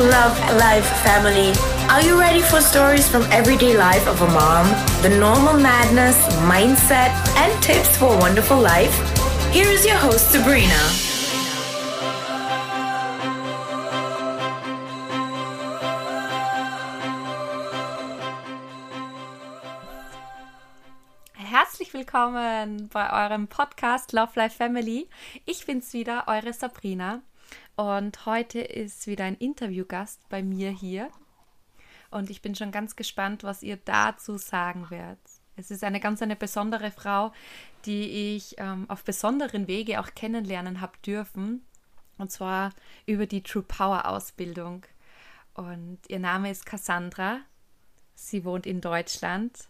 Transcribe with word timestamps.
Love 0.00 0.38
Life 0.54 0.86
family. 1.02 1.52
Are 1.90 2.00
you 2.00 2.20
ready 2.20 2.40
for 2.40 2.60
stories 2.60 3.08
from 3.08 3.22
everyday 3.32 3.76
life 3.76 4.06
of 4.06 4.22
a 4.22 4.28
mom? 4.28 4.68
The 5.02 5.08
normal 5.18 5.54
madness, 5.54 6.16
mindset, 6.46 7.10
and 7.36 7.62
tips 7.64 7.96
for 7.96 8.14
a 8.14 8.18
wonderful 8.18 8.60
life? 8.60 8.94
Here 9.52 9.66
is 9.66 9.84
your 9.84 9.96
host, 9.96 10.30
Sabrina. 10.30 10.78
Herzlich 21.34 21.92
willkommen 21.92 22.88
bei 22.88 23.10
eurem 23.10 23.48
Podcast 23.48 24.12
Love 24.12 24.30
Life 24.36 24.56
Family. 24.56 25.08
Ich 25.44 25.66
bin's 25.66 25.92
wieder, 25.92 26.28
eure 26.28 26.52
Sabrina. 26.52 27.22
Und 27.78 28.26
heute 28.26 28.58
ist 28.58 29.06
wieder 29.06 29.22
ein 29.22 29.36
Interviewgast 29.36 30.28
bei 30.28 30.42
mir 30.42 30.72
hier. 30.72 31.10
Und 32.10 32.28
ich 32.28 32.42
bin 32.42 32.56
schon 32.56 32.72
ganz 32.72 32.96
gespannt, 32.96 33.44
was 33.44 33.62
ihr 33.62 33.76
dazu 33.76 34.36
sagen 34.36 34.90
werdet. 34.90 35.20
Es 35.54 35.70
ist 35.70 35.84
eine 35.84 36.00
ganz 36.00 36.20
eine 36.20 36.34
besondere 36.34 36.90
Frau, 36.90 37.32
die 37.84 38.34
ich 38.34 38.56
ähm, 38.58 38.90
auf 38.90 39.04
besonderen 39.04 39.68
Wege 39.68 40.00
auch 40.00 40.12
kennenlernen 40.16 40.80
habe 40.80 40.98
dürfen. 41.06 41.64
Und 42.16 42.32
zwar 42.32 42.72
über 43.06 43.26
die 43.26 43.44
True 43.44 43.62
Power 43.62 44.06
Ausbildung. 44.06 44.84
Und 45.54 46.00
ihr 46.08 46.18
Name 46.18 46.50
ist 46.50 46.66
Cassandra. 46.66 47.42
Sie 48.16 48.44
wohnt 48.44 48.66
in 48.66 48.80
Deutschland 48.80 49.68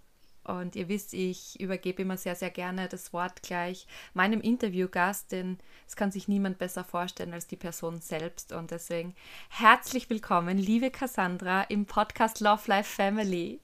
und 0.49 0.77
ihr 0.77 0.89
wisst, 0.89 1.13
ich 1.15 1.61
übergebe 1.61 2.03
immer 2.03 2.17
sehr, 2.17 2.35
sehr 2.35 2.51
gerne 2.51 2.89
das 2.89 3.13
Wort 3.13 3.43
gleich 3.43 3.87
meinem 4.15 4.41
Interviewgast, 4.41 5.31
denn 5.31 5.59
es 5.87 5.95
kann 5.95 6.11
sich 6.11 6.27
niemand 6.27 6.59
besser 6.59 6.85
vorstellen 6.85 7.35
als 7.35 7.47
die 7.47 7.57
Person 7.57 8.01
selbst. 8.01 8.53
Und 8.53 8.71
deswegen 8.71 9.15
herzlich 9.51 10.09
willkommen, 10.09 10.57
liebe 10.57 10.91
Cassandra, 10.91 11.63
im 11.63 11.85
Podcast 11.85 12.41
Love 12.41 12.63
Life 12.67 12.91
Family. 12.91 13.61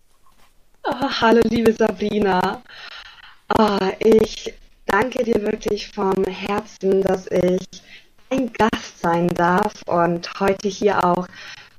Oh, 0.84 1.08
hallo, 1.20 1.40
liebe 1.48 1.72
Sabrina. 1.72 2.62
Oh, 3.58 3.78
ich 4.00 4.52
danke 4.86 5.24
dir 5.24 5.40
wirklich 5.42 5.90
vom 5.90 6.24
Herzen, 6.24 7.02
dass 7.02 7.26
ich 7.28 7.66
ein 8.28 8.52
Gast 8.52 9.00
sein 9.00 9.28
darf 9.28 9.72
und 9.86 10.28
heute 10.40 10.68
hier 10.68 11.02
auch 11.02 11.26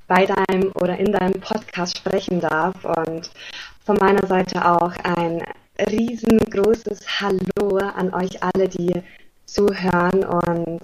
bei 0.08 0.26
deinem 0.26 0.72
oder 0.74 0.96
in 0.98 1.12
deinem 1.12 1.40
Podcast 1.40 1.98
sprechen 1.98 2.40
darf. 2.40 2.84
Und 2.84 3.30
von 3.86 3.96
meiner 4.00 4.26
Seite 4.26 4.68
auch 4.68 4.92
ein 5.04 5.42
riesengroßes 5.78 7.20
Hallo 7.20 7.76
an 7.78 8.12
euch 8.12 8.42
alle, 8.42 8.68
die 8.68 8.92
zuhören. 9.46 10.24
Und 10.24 10.80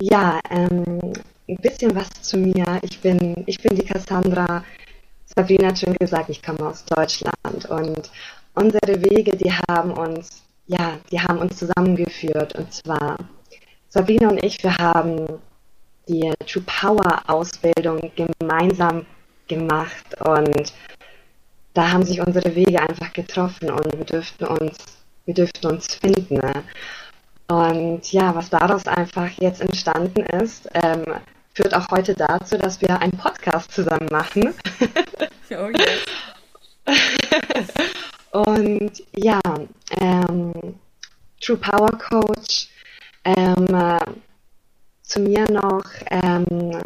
ja, 0.00 0.38
ähm, 0.50 1.14
ein 1.48 1.56
bisschen 1.56 1.96
was 1.96 2.10
zu 2.20 2.36
mir. 2.36 2.78
Ich 2.82 3.00
bin, 3.00 3.42
ich 3.46 3.60
bin 3.62 3.74
die 3.74 3.86
Cassandra. 3.86 4.64
Sabrina 5.24 5.68
hat 5.68 5.78
schon 5.78 5.94
gesagt, 5.94 6.28
ich 6.28 6.42
komme 6.42 6.68
aus 6.68 6.84
Deutschland 6.84 7.64
und 7.70 8.10
unsere 8.54 9.00
Wege, 9.00 9.34
die 9.34 9.50
haben 9.50 9.92
uns, 9.92 10.42
ja, 10.66 10.98
die 11.10 11.18
haben 11.18 11.38
uns 11.38 11.56
zusammengeführt. 11.56 12.54
Und 12.54 12.70
zwar 12.70 13.16
Sabrina 13.88 14.28
und 14.28 14.44
ich, 14.44 14.62
wir 14.62 14.76
haben 14.76 15.40
die 16.06 16.30
True 16.46 16.64
Power 16.66 17.22
Ausbildung 17.26 18.12
gemeinsam 18.14 19.06
gemacht 19.48 20.20
und 20.20 20.74
da 21.74 21.90
haben 21.90 22.04
sich 22.04 22.20
unsere 22.20 22.54
Wege 22.54 22.80
einfach 22.80 23.12
getroffen 23.12 23.70
und 23.70 23.96
wir 23.96 24.04
dürften 24.04 24.44
uns, 24.44 24.76
wir 25.24 25.34
dürften 25.34 25.66
uns 25.66 25.94
finden. 25.94 26.34
Ne? 26.36 26.64
Und 27.48 28.12
ja, 28.12 28.34
was 28.34 28.50
daraus 28.50 28.86
einfach 28.86 29.30
jetzt 29.38 29.60
entstanden 29.60 30.24
ist, 30.24 30.68
ähm, 30.74 31.04
führt 31.54 31.74
auch 31.74 31.90
heute 31.90 32.14
dazu, 32.14 32.56
dass 32.56 32.80
wir 32.80 33.00
einen 33.00 33.12
Podcast 33.12 33.72
zusammen 33.72 34.08
machen. 34.10 34.54
Oh 35.54 35.68
yes. 35.68 36.00
und 38.30 39.02
ja, 39.14 39.38
ähm, 40.00 40.76
True 41.42 41.58
Power 41.58 41.90
Coach, 41.98 42.68
ähm, 43.26 43.66
äh, 43.66 43.98
zu 45.02 45.20
mir 45.20 45.44
noch, 45.50 45.84
ähm, 46.10 46.80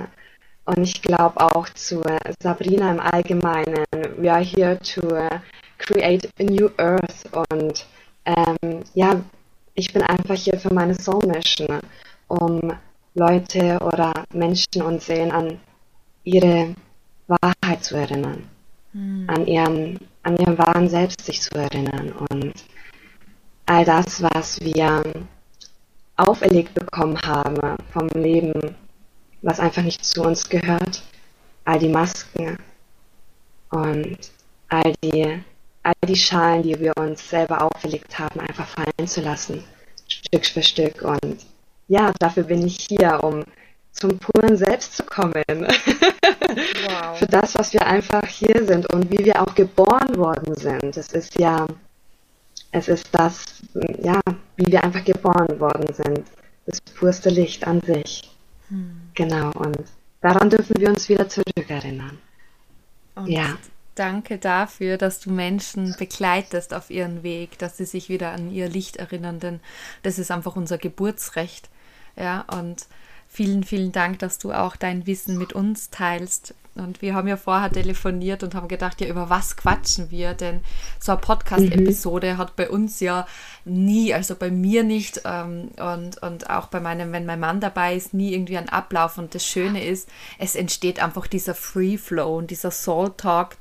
und 0.66 0.82
ich 0.82 1.00
glaube 1.00 1.40
auch 1.40 1.68
zu 1.70 2.02
Sabrina 2.40 2.90
im 2.90 3.00
Allgemeinen. 3.00 3.84
We 4.16 4.30
are 4.30 4.42
here 4.42 4.78
to 4.80 5.00
uh, 5.16 5.38
create 5.78 6.28
a 6.40 6.42
new 6.42 6.68
earth. 6.76 7.24
Und 7.50 7.86
ähm, 8.24 8.82
ja, 8.94 9.20
ich 9.74 9.92
bin 9.92 10.02
einfach 10.02 10.34
hier 10.34 10.58
für 10.58 10.74
meine 10.74 10.94
Soul 10.94 11.26
Mission, 11.26 11.80
um 12.28 12.72
Leute 13.14 13.78
oder 13.80 14.12
Menschen 14.32 14.82
und 14.82 15.00
Seelen 15.00 15.30
an 15.30 15.60
ihre 16.24 16.74
Wahrheit 17.28 17.84
zu 17.84 17.96
erinnern. 17.96 18.48
Hm. 18.92 19.24
An, 19.28 19.46
ihrem, 19.46 19.98
an 20.24 20.36
ihrem 20.36 20.58
wahren 20.58 20.88
Selbst 20.88 21.24
sich 21.24 21.40
zu 21.40 21.54
erinnern. 21.54 22.12
Und 22.28 22.54
all 23.66 23.84
das, 23.84 24.20
was 24.20 24.60
wir 24.60 25.02
auferlegt 26.16 26.74
bekommen 26.74 27.20
haben 27.22 27.76
vom 27.92 28.08
Leben, 28.08 28.74
was 29.46 29.60
einfach 29.60 29.82
nicht 29.82 30.04
zu 30.04 30.22
uns 30.22 30.48
gehört, 30.48 31.02
all 31.64 31.78
die 31.78 31.88
Masken 31.88 32.58
und 33.70 34.18
all 34.68 34.92
die, 35.04 35.40
all 35.84 35.94
die 36.06 36.16
Schalen, 36.16 36.64
die 36.64 36.78
wir 36.80 36.92
uns 36.96 37.30
selber 37.30 37.62
auferlegt 37.62 38.18
haben, 38.18 38.40
einfach 38.40 38.66
fallen 38.66 39.06
zu 39.06 39.20
lassen, 39.20 39.62
Stück 40.08 40.46
für 40.46 40.62
Stück. 40.64 41.02
Und 41.02 41.46
ja, 41.86 42.12
dafür 42.18 42.42
bin 42.42 42.66
ich 42.66 42.88
hier, 42.88 43.22
um 43.22 43.44
zum 43.92 44.18
puren 44.18 44.56
Selbst 44.56 44.96
zu 44.96 45.04
kommen. 45.04 45.44
Wow. 45.48 47.16
für 47.18 47.26
das, 47.26 47.54
was 47.54 47.72
wir 47.72 47.86
einfach 47.86 48.26
hier 48.26 48.66
sind 48.66 48.92
und 48.92 49.12
wie 49.12 49.24
wir 49.24 49.40
auch 49.40 49.54
geboren 49.54 50.16
worden 50.16 50.56
sind. 50.56 50.96
Es 50.96 51.12
ist 51.12 51.38
ja, 51.38 51.66
es 52.72 52.88
ist 52.88 53.06
das, 53.12 53.44
ja, 54.02 54.20
wie 54.56 54.72
wir 54.72 54.82
einfach 54.82 55.04
geboren 55.04 55.60
worden 55.60 55.94
sind. 55.94 56.24
Das 56.66 56.80
purste 56.80 57.30
Licht 57.30 57.64
an 57.64 57.80
sich. 57.82 58.28
Hm. 58.70 59.05
Genau, 59.16 59.50
und 59.52 59.78
daran 60.20 60.50
dürfen 60.50 60.76
wir 60.78 60.90
uns 60.90 61.08
wieder 61.08 61.28
zurückerinnern. 61.28 62.18
Und 63.16 63.26
ja. 63.26 63.56
Danke 63.96 64.36
dafür, 64.36 64.98
dass 64.98 65.20
du 65.20 65.32
Menschen 65.32 65.96
begleitest 65.98 66.74
auf 66.74 66.90
ihren 66.90 67.22
Weg, 67.22 67.58
dass 67.58 67.78
sie 67.78 67.86
sich 67.86 68.10
wieder 68.10 68.30
an 68.30 68.52
ihr 68.52 68.68
Licht 68.68 68.96
erinnern, 68.98 69.40
denn 69.40 69.60
das 70.02 70.18
ist 70.18 70.30
einfach 70.30 70.54
unser 70.54 70.76
Geburtsrecht. 70.76 71.70
Ja, 72.14 72.44
und 72.52 72.88
vielen, 73.26 73.64
vielen 73.64 73.92
Dank, 73.92 74.18
dass 74.18 74.36
du 74.36 74.52
auch 74.52 74.76
dein 74.76 75.06
Wissen 75.06 75.38
mit 75.38 75.54
uns 75.54 75.88
teilst. 75.88 76.54
Und 76.76 77.00
wir 77.02 77.14
haben 77.14 77.26
ja 77.26 77.36
vorher 77.36 77.70
telefoniert 77.70 78.42
und 78.42 78.54
haben 78.54 78.68
gedacht, 78.68 79.00
ja, 79.00 79.08
über 79.08 79.30
was 79.30 79.56
quatschen 79.56 80.10
wir? 80.10 80.34
Denn 80.34 80.60
so 81.00 81.12
eine 81.12 81.20
Podcast-Episode 81.20 82.34
mhm. 82.34 82.38
hat 82.38 82.56
bei 82.56 82.68
uns 82.68 83.00
ja 83.00 83.26
nie, 83.64 84.12
also 84.12 84.34
bei 84.34 84.50
mir 84.50 84.84
nicht 84.84 85.22
ähm, 85.24 85.70
und, 85.78 86.22
und 86.22 86.50
auch 86.50 86.66
bei 86.66 86.80
meinem, 86.80 87.12
wenn 87.12 87.26
mein 87.26 87.40
Mann 87.40 87.60
dabei 87.60 87.96
ist, 87.96 88.14
nie 88.14 88.34
irgendwie 88.34 88.58
ein 88.58 88.68
Ablauf. 88.68 89.18
Und 89.18 89.34
das 89.34 89.46
Schöne 89.46 89.84
ist, 89.84 90.08
es 90.38 90.54
entsteht 90.54 91.02
einfach 91.02 91.26
dieser 91.26 91.54
Free 91.54 91.96
Flow 91.96 92.36
und 92.36 92.50
dieser 92.50 92.70
Soul 92.70 93.14
Talk, 93.16 93.56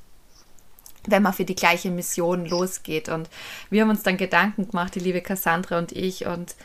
wenn 1.07 1.23
man 1.23 1.33
für 1.33 1.45
die 1.45 1.55
gleiche 1.55 1.91
Mission 1.91 2.45
losgeht. 2.45 3.09
Und 3.09 3.29
wir 3.69 3.81
haben 3.81 3.89
uns 3.89 4.03
dann 4.03 4.17
Gedanken 4.17 4.69
gemacht, 4.69 4.95
die 4.95 4.99
liebe 4.99 5.21
Cassandra 5.21 5.77
und 5.77 5.91
ich, 5.91 6.25
und 6.25 6.55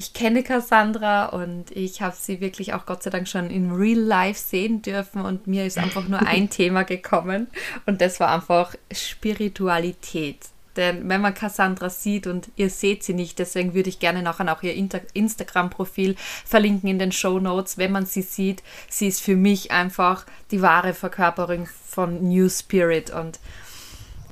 ich 0.00 0.14
kenne 0.14 0.42
Cassandra 0.42 1.26
und 1.26 1.70
ich 1.72 2.00
habe 2.00 2.16
sie 2.18 2.40
wirklich 2.40 2.72
auch 2.72 2.86
Gott 2.86 3.02
sei 3.02 3.10
Dank 3.10 3.28
schon 3.28 3.50
in 3.50 3.70
Real 3.70 3.98
Life 3.98 4.40
sehen 4.40 4.80
dürfen 4.80 5.20
und 5.20 5.46
mir 5.46 5.66
ist 5.66 5.76
einfach 5.76 6.08
nur 6.08 6.20
ein 6.20 6.48
Thema 6.50 6.84
gekommen 6.84 7.48
und 7.84 8.00
das 8.00 8.18
war 8.18 8.32
einfach 8.32 8.74
Spiritualität. 8.90 10.38
Denn 10.76 11.06
wenn 11.10 11.20
man 11.20 11.34
Cassandra 11.34 11.90
sieht 11.90 12.26
und 12.26 12.48
ihr 12.56 12.70
seht 12.70 13.04
sie 13.04 13.12
nicht, 13.12 13.38
deswegen 13.38 13.74
würde 13.74 13.90
ich 13.90 13.98
gerne 13.98 14.22
nachher 14.22 14.50
auch 14.50 14.62
ihr 14.62 14.74
Instagram-Profil 15.12 16.16
verlinken 16.46 16.88
in 16.88 16.98
den 16.98 17.12
Show 17.12 17.38
Notes. 17.38 17.76
Wenn 17.76 17.92
man 17.92 18.06
sie 18.06 18.22
sieht, 18.22 18.62
sie 18.88 19.08
ist 19.08 19.20
für 19.20 19.36
mich 19.36 19.70
einfach 19.70 20.24
die 20.50 20.62
wahre 20.62 20.94
Verkörperung 20.94 21.68
von 21.86 22.26
New 22.26 22.48
Spirit 22.48 23.10
und 23.10 23.38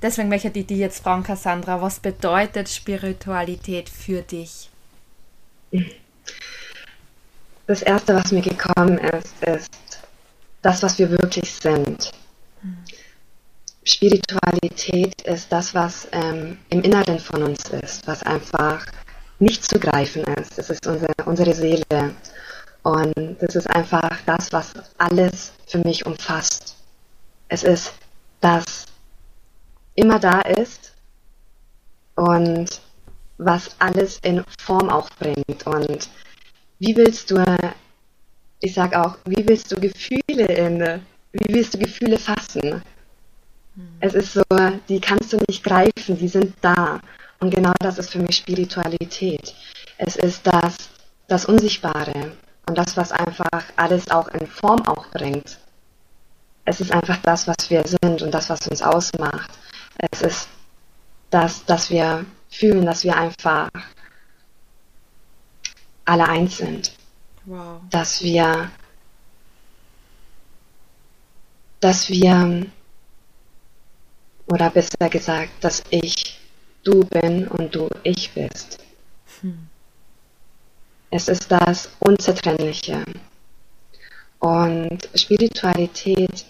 deswegen 0.00 0.30
möchte 0.30 0.50
ich 0.58 0.66
die 0.66 0.78
jetzt 0.78 1.02
fragen, 1.02 1.24
Cassandra, 1.24 1.82
was 1.82 2.00
bedeutet 2.00 2.70
Spiritualität 2.70 3.90
für 3.90 4.22
dich? 4.22 4.67
Das 7.66 7.82
Erste, 7.82 8.14
was 8.14 8.32
mir 8.32 8.42
gekommen 8.42 8.98
ist, 8.98 9.44
ist 9.44 10.00
das, 10.62 10.82
was 10.82 10.98
wir 10.98 11.10
wirklich 11.10 11.52
sind. 11.52 12.10
Spiritualität 13.84 15.22
ist 15.22 15.50
das, 15.50 15.74
was 15.74 16.08
ähm, 16.12 16.58
im 16.68 16.82
Inneren 16.82 17.18
von 17.18 17.42
uns 17.42 17.68
ist, 17.70 18.06
was 18.06 18.22
einfach 18.22 18.84
nicht 19.38 19.64
zu 19.64 19.78
greifen 19.78 20.24
ist. 20.34 20.58
Es 20.58 20.70
ist 20.70 20.86
unsere, 20.86 21.12
unsere 21.24 21.54
Seele. 21.54 22.14
Und 22.82 23.36
das 23.40 23.54
ist 23.54 23.68
einfach 23.68 24.18
das, 24.26 24.52
was 24.52 24.72
alles 24.98 25.52
für 25.66 25.78
mich 25.78 26.06
umfasst. 26.06 26.76
Es 27.48 27.62
ist 27.62 27.92
das 28.40 28.86
immer 29.94 30.18
da 30.18 30.40
ist 30.42 30.92
und 32.14 32.80
was 33.38 33.70
alles 33.78 34.18
in 34.22 34.44
Form 34.60 34.90
auch 34.90 35.10
bringt. 35.18 35.66
Und 35.66 36.08
wie 36.78 36.96
willst 36.96 37.30
du, 37.30 37.44
ich 38.60 38.74
sag 38.74 38.94
auch, 38.94 39.16
wie 39.24 39.46
willst 39.48 39.72
du 39.72 39.80
Gefühle 39.80 40.46
in 40.46 41.00
wie 41.32 41.54
willst 41.54 41.74
du 41.74 41.78
Gefühle 41.78 42.18
fassen? 42.18 42.82
Hm. 43.74 43.88
Es 44.00 44.14
ist 44.14 44.32
so, 44.32 44.42
die 44.88 45.00
kannst 45.00 45.32
du 45.32 45.38
nicht 45.48 45.62
greifen, 45.62 46.18
die 46.18 46.28
sind 46.28 46.54
da. 46.60 47.00
Und 47.40 47.54
genau 47.54 47.72
das 47.80 47.98
ist 47.98 48.10
für 48.10 48.18
mich 48.18 48.36
Spiritualität. 48.36 49.54
Es 49.98 50.16
ist 50.16 50.46
das, 50.46 50.76
das 51.28 51.44
Unsichtbare 51.44 52.32
und 52.66 52.78
das, 52.78 52.96
was 52.96 53.12
einfach 53.12 53.64
alles 53.76 54.10
auch 54.10 54.28
in 54.28 54.46
Form 54.46 54.86
auch 54.86 55.06
bringt. 55.10 55.58
Es 56.64 56.80
ist 56.80 56.92
einfach 56.92 57.18
das, 57.22 57.46
was 57.46 57.70
wir 57.70 57.84
sind 57.86 58.22
und 58.22 58.32
das, 58.32 58.50
was 58.50 58.66
uns 58.66 58.82
ausmacht. 58.82 59.50
Es 60.10 60.22
ist 60.22 60.48
das, 61.30 61.64
dass 61.64 61.90
wir 61.90 62.24
fühlen, 62.48 62.86
dass 62.86 63.04
wir 63.04 63.16
einfach 63.16 63.70
alle 66.04 66.26
eins 66.28 66.56
sind. 66.56 66.92
Wow. 67.44 67.80
Dass 67.90 68.22
wir, 68.22 68.70
dass 71.80 72.08
wir, 72.08 72.66
oder 74.46 74.70
besser 74.70 75.08
gesagt, 75.10 75.52
dass 75.62 75.82
ich 75.90 76.38
du 76.82 77.04
bin 77.04 77.46
und 77.48 77.74
du 77.74 77.88
ich 78.02 78.30
bist. 78.32 78.78
Hm. 79.40 79.68
Es 81.10 81.28
ist 81.28 81.50
das 81.50 81.90
Unzertrennliche. 82.00 83.04
Und 84.38 85.08
Spiritualität 85.14 86.46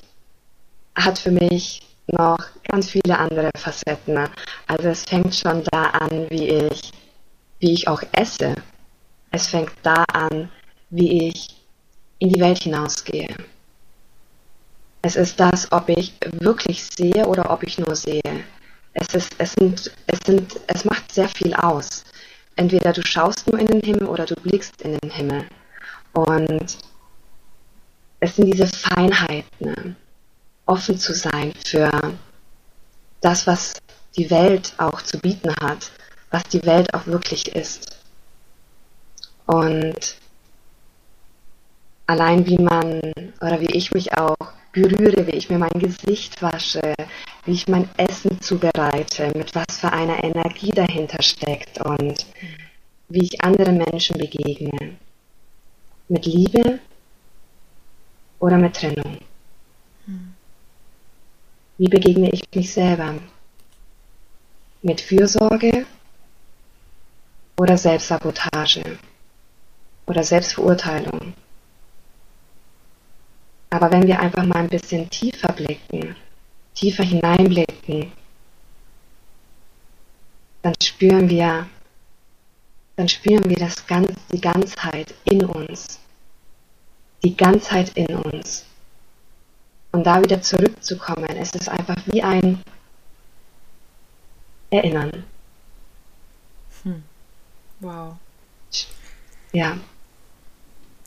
hat 0.94 1.18
für 1.18 1.30
mich 1.30 1.82
noch 2.12 2.38
ganz 2.68 2.90
viele 2.90 3.18
andere 3.18 3.50
Facetten. 3.56 4.28
Also 4.66 4.88
es 4.88 5.04
fängt 5.04 5.34
schon 5.34 5.62
da 5.70 5.84
an, 5.84 6.26
wie 6.30 6.48
ich, 6.48 6.92
wie 7.60 7.72
ich 7.72 7.88
auch 7.88 8.02
esse. 8.12 8.54
Es 9.30 9.46
fängt 9.46 9.72
da 9.82 10.04
an, 10.12 10.50
wie 10.90 11.28
ich 11.28 11.48
in 12.18 12.30
die 12.30 12.40
Welt 12.40 12.58
hinausgehe. 12.58 13.28
Es 15.02 15.16
ist 15.16 15.38
das, 15.38 15.70
ob 15.70 15.88
ich 15.88 16.14
wirklich 16.40 16.84
sehe 16.84 17.26
oder 17.26 17.50
ob 17.50 17.62
ich 17.62 17.78
nur 17.78 17.94
sehe. 17.94 18.44
Es, 18.94 19.14
ist, 19.14 19.34
es, 19.38 19.52
sind, 19.52 19.92
es, 20.06 20.18
sind, 20.26 20.60
es 20.66 20.84
macht 20.84 21.12
sehr 21.12 21.28
viel 21.28 21.54
aus. 21.54 22.04
Entweder 22.56 22.92
du 22.92 23.02
schaust 23.02 23.46
nur 23.46 23.60
in 23.60 23.66
den 23.66 23.80
Himmel 23.80 24.08
oder 24.08 24.26
du 24.26 24.34
blickst 24.34 24.82
in 24.82 24.98
den 24.98 25.10
Himmel. 25.10 25.44
Und 26.14 26.78
es 28.20 28.34
sind 28.34 28.46
diese 28.46 28.66
Feinheiten, 28.66 29.96
offen 30.68 30.98
zu 30.98 31.14
sein 31.14 31.52
für 31.64 31.90
das, 33.20 33.46
was 33.46 33.74
die 34.16 34.30
Welt 34.30 34.74
auch 34.78 35.02
zu 35.02 35.18
bieten 35.18 35.54
hat, 35.60 35.90
was 36.30 36.42
die 36.44 36.64
Welt 36.64 36.92
auch 36.94 37.06
wirklich 37.06 37.54
ist. 37.54 37.96
Und 39.46 40.16
allein 42.06 42.46
wie 42.46 42.58
man 42.58 43.00
oder 43.40 43.60
wie 43.60 43.74
ich 43.74 43.92
mich 43.92 44.16
auch 44.16 44.36
berühre, 44.72 45.26
wie 45.26 45.36
ich 45.36 45.48
mir 45.48 45.58
mein 45.58 45.78
Gesicht 45.78 46.42
wasche, 46.42 46.94
wie 47.44 47.52
ich 47.52 47.66
mein 47.66 47.88
Essen 47.96 48.40
zubereite, 48.40 49.32
mit 49.34 49.54
was 49.54 49.78
für 49.78 49.92
einer 49.92 50.22
Energie 50.22 50.70
dahinter 50.70 51.22
steckt 51.22 51.80
und 51.80 52.26
wie 53.08 53.24
ich 53.24 53.42
anderen 53.42 53.78
Menschen 53.78 54.18
begegne. 54.18 54.96
Mit 56.08 56.26
Liebe 56.26 56.78
oder 58.38 58.58
mit 58.58 58.76
Trennung. 58.76 59.18
Wie 61.78 61.88
begegne 61.88 62.28
ich 62.32 62.42
mich 62.52 62.72
selber? 62.72 63.14
Mit 64.82 65.00
Fürsorge 65.00 65.86
oder 67.56 67.78
Selbstsabotage 67.78 68.98
oder 70.06 70.24
Selbstverurteilung? 70.24 71.34
Aber 73.70 73.92
wenn 73.92 74.08
wir 74.08 74.18
einfach 74.18 74.44
mal 74.44 74.62
ein 74.62 74.68
bisschen 74.68 75.08
tiefer 75.08 75.52
blicken, 75.52 76.16
tiefer 76.74 77.04
hineinblicken, 77.04 78.10
dann 80.62 80.74
spüren 80.82 81.28
wir, 81.28 81.68
dann 82.96 83.08
spüren 83.08 83.48
wir 83.48 83.56
das 83.56 83.86
ganz, 83.86 84.10
die 84.32 84.40
Ganzheit 84.40 85.14
in 85.24 85.44
uns. 85.44 86.00
Die 87.22 87.36
Ganzheit 87.36 87.96
in 87.96 88.16
uns. 88.16 88.67
Und 89.92 90.04
da 90.04 90.22
wieder 90.22 90.42
zurückzukommen, 90.42 91.30
es 91.36 91.52
ist 91.52 91.68
einfach 91.68 91.96
wie 92.06 92.22
ein 92.22 92.62
Erinnern. 94.70 95.24
Hm. 96.82 97.02
Wow. 97.80 98.16
Ja. 99.52 99.78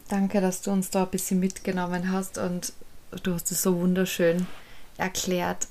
Danke, 0.09 0.41
dass 0.41 0.61
du 0.61 0.71
uns 0.71 0.89
da 0.89 1.03
ein 1.03 1.09
bisschen 1.09 1.39
mitgenommen 1.39 2.11
hast 2.11 2.37
und 2.37 2.73
du 3.23 3.33
hast 3.33 3.51
es 3.51 3.61
so 3.61 3.79
wunderschön 3.79 4.45
erklärt. 4.97 5.67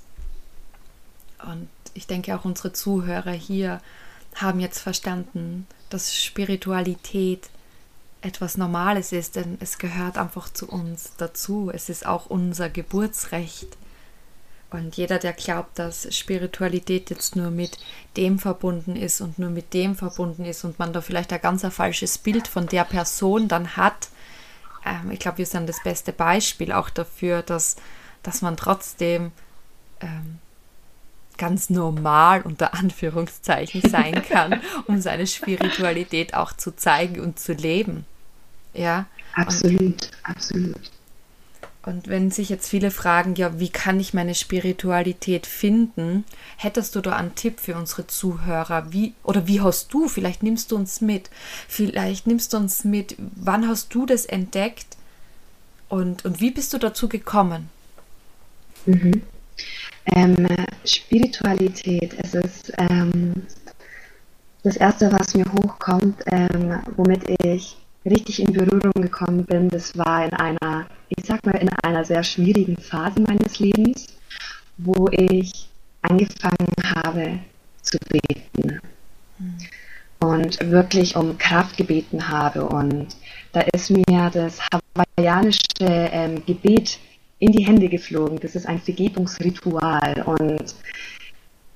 Und 1.43 1.69
ich 1.93 2.07
denke 2.07 2.35
auch 2.35 2.45
unsere 2.45 2.73
Zuhörer 2.73 3.33
hier 3.33 3.81
haben 4.35 4.59
jetzt 4.59 4.79
verstanden, 4.79 5.67
dass 5.89 6.15
Spiritualität 6.15 7.50
etwas 8.21 8.57
Normales 8.57 9.11
ist, 9.11 9.35
denn 9.35 9.57
es 9.59 9.77
gehört 9.77 10.17
einfach 10.17 10.51
zu 10.51 10.69
uns 10.69 11.13
dazu. 11.17 11.71
Es 11.73 11.89
ist 11.89 12.05
auch 12.05 12.27
unser 12.27 12.69
Geburtsrecht. 12.69 13.77
Und 14.69 14.95
jeder, 14.95 15.19
der 15.19 15.33
glaubt, 15.33 15.77
dass 15.79 16.15
Spiritualität 16.15 17.09
jetzt 17.09 17.35
nur 17.35 17.51
mit 17.51 17.77
dem 18.15 18.39
verbunden 18.39 18.95
ist 18.95 19.19
und 19.19 19.37
nur 19.37 19.49
mit 19.49 19.73
dem 19.73 19.95
verbunden 19.95 20.45
ist 20.45 20.63
und 20.63 20.79
man 20.79 20.93
da 20.93 21.01
vielleicht 21.01 21.33
ein 21.33 21.41
ganz 21.41 21.65
ein 21.65 21.71
falsches 21.71 22.17
Bild 22.17 22.47
von 22.47 22.67
der 22.67 22.85
Person 22.85 23.49
dann 23.49 23.75
hat, 23.75 24.07
ähm, 24.85 25.11
ich 25.11 25.19
glaube, 25.19 25.39
wir 25.39 25.45
sind 25.45 25.67
das 25.67 25.83
beste 25.83 26.13
Beispiel 26.13 26.71
auch 26.71 26.89
dafür, 26.89 27.41
dass, 27.41 27.75
dass 28.23 28.41
man 28.41 28.55
trotzdem 28.57 29.31
ähm, 29.99 30.39
ganz 31.37 31.69
normal 31.69 32.41
unter 32.41 32.73
Anführungszeichen 32.73 33.89
sein 33.89 34.23
kann, 34.23 34.61
um 34.87 35.01
seine 35.01 35.27
Spiritualität 35.27 36.33
auch 36.33 36.53
zu 36.53 36.75
zeigen 36.75 37.19
und 37.19 37.39
zu 37.39 37.53
leben. 37.53 38.05
Ja. 38.73 39.05
Absolut, 39.33 39.81
und, 39.81 40.11
absolut. 40.23 40.91
Und 41.83 42.07
wenn 42.07 42.29
sich 42.29 42.49
jetzt 42.49 42.69
viele 42.69 42.91
fragen, 42.91 43.35
ja, 43.35 43.59
wie 43.59 43.69
kann 43.69 43.99
ich 43.99 44.13
meine 44.13 44.35
Spiritualität 44.35 45.47
finden, 45.47 46.25
hättest 46.57 46.95
du 46.95 47.01
da 47.01 47.15
einen 47.15 47.33
Tipp 47.33 47.59
für 47.59 47.75
unsere 47.75 48.05
Zuhörer? 48.05 48.93
Wie 48.93 49.13
oder 49.23 49.47
wie 49.47 49.61
hast 49.61 49.91
du? 49.93 50.07
Vielleicht 50.07 50.43
nimmst 50.43 50.71
du 50.71 50.75
uns 50.75 51.01
mit. 51.01 51.31
Vielleicht 51.67 52.27
nimmst 52.27 52.53
du 52.53 52.57
uns 52.57 52.83
mit. 52.83 53.15
Wann 53.17 53.67
hast 53.67 53.93
du 53.95 54.05
das 54.05 54.25
entdeckt? 54.25 54.97
Und, 55.89 56.23
und 56.23 56.39
wie 56.39 56.51
bist 56.51 56.71
du 56.73 56.77
dazu 56.77 57.09
gekommen? 57.09 57.69
Mhm. 58.85 59.23
Ähm, 60.05 60.47
Spiritualität, 60.85 62.15
es 62.17 62.33
ist 62.33 62.73
ähm, 62.77 63.33
das 64.63 64.75
Erste, 64.77 65.11
was 65.11 65.33
mir 65.33 65.45
hochkommt, 65.45 66.21
ähm, 66.27 66.79
womit 66.95 67.29
ich 67.43 67.77
richtig 68.05 68.41
in 68.41 68.53
Berührung 68.53 68.93
gekommen 68.93 69.45
bin, 69.45 69.69
das 69.69 69.97
war 69.97 70.25
in 70.25 70.33
einer, 70.33 70.87
ich 71.09 71.25
sag 71.25 71.45
mal, 71.45 71.55
in 71.55 71.69
einer 71.83 72.03
sehr 72.03 72.23
schwierigen 72.23 72.77
Phase 72.77 73.21
meines 73.21 73.59
Lebens, 73.59 74.07
wo 74.77 75.07
ich 75.11 75.67
angefangen 76.01 76.73
habe 76.83 77.39
zu 77.81 77.97
beten 78.09 78.81
mhm. 79.37 79.57
und 80.19 80.71
wirklich 80.71 81.15
um 81.15 81.37
Kraft 81.37 81.77
gebeten 81.77 82.27
habe. 82.27 82.65
Und 82.65 83.15
da 83.51 83.61
ist 83.61 83.91
mir 83.91 84.31
das 84.33 84.59
hawaiianische 84.71 85.59
ähm, 85.81 86.43
Gebet 86.45 86.97
in 87.37 87.51
die 87.51 87.65
Hände 87.65 87.87
geflogen. 87.89 88.39
Das 88.39 88.55
ist 88.55 88.67
ein 88.67 88.79
Vergebungsritual 88.79 90.23
und 90.25 90.75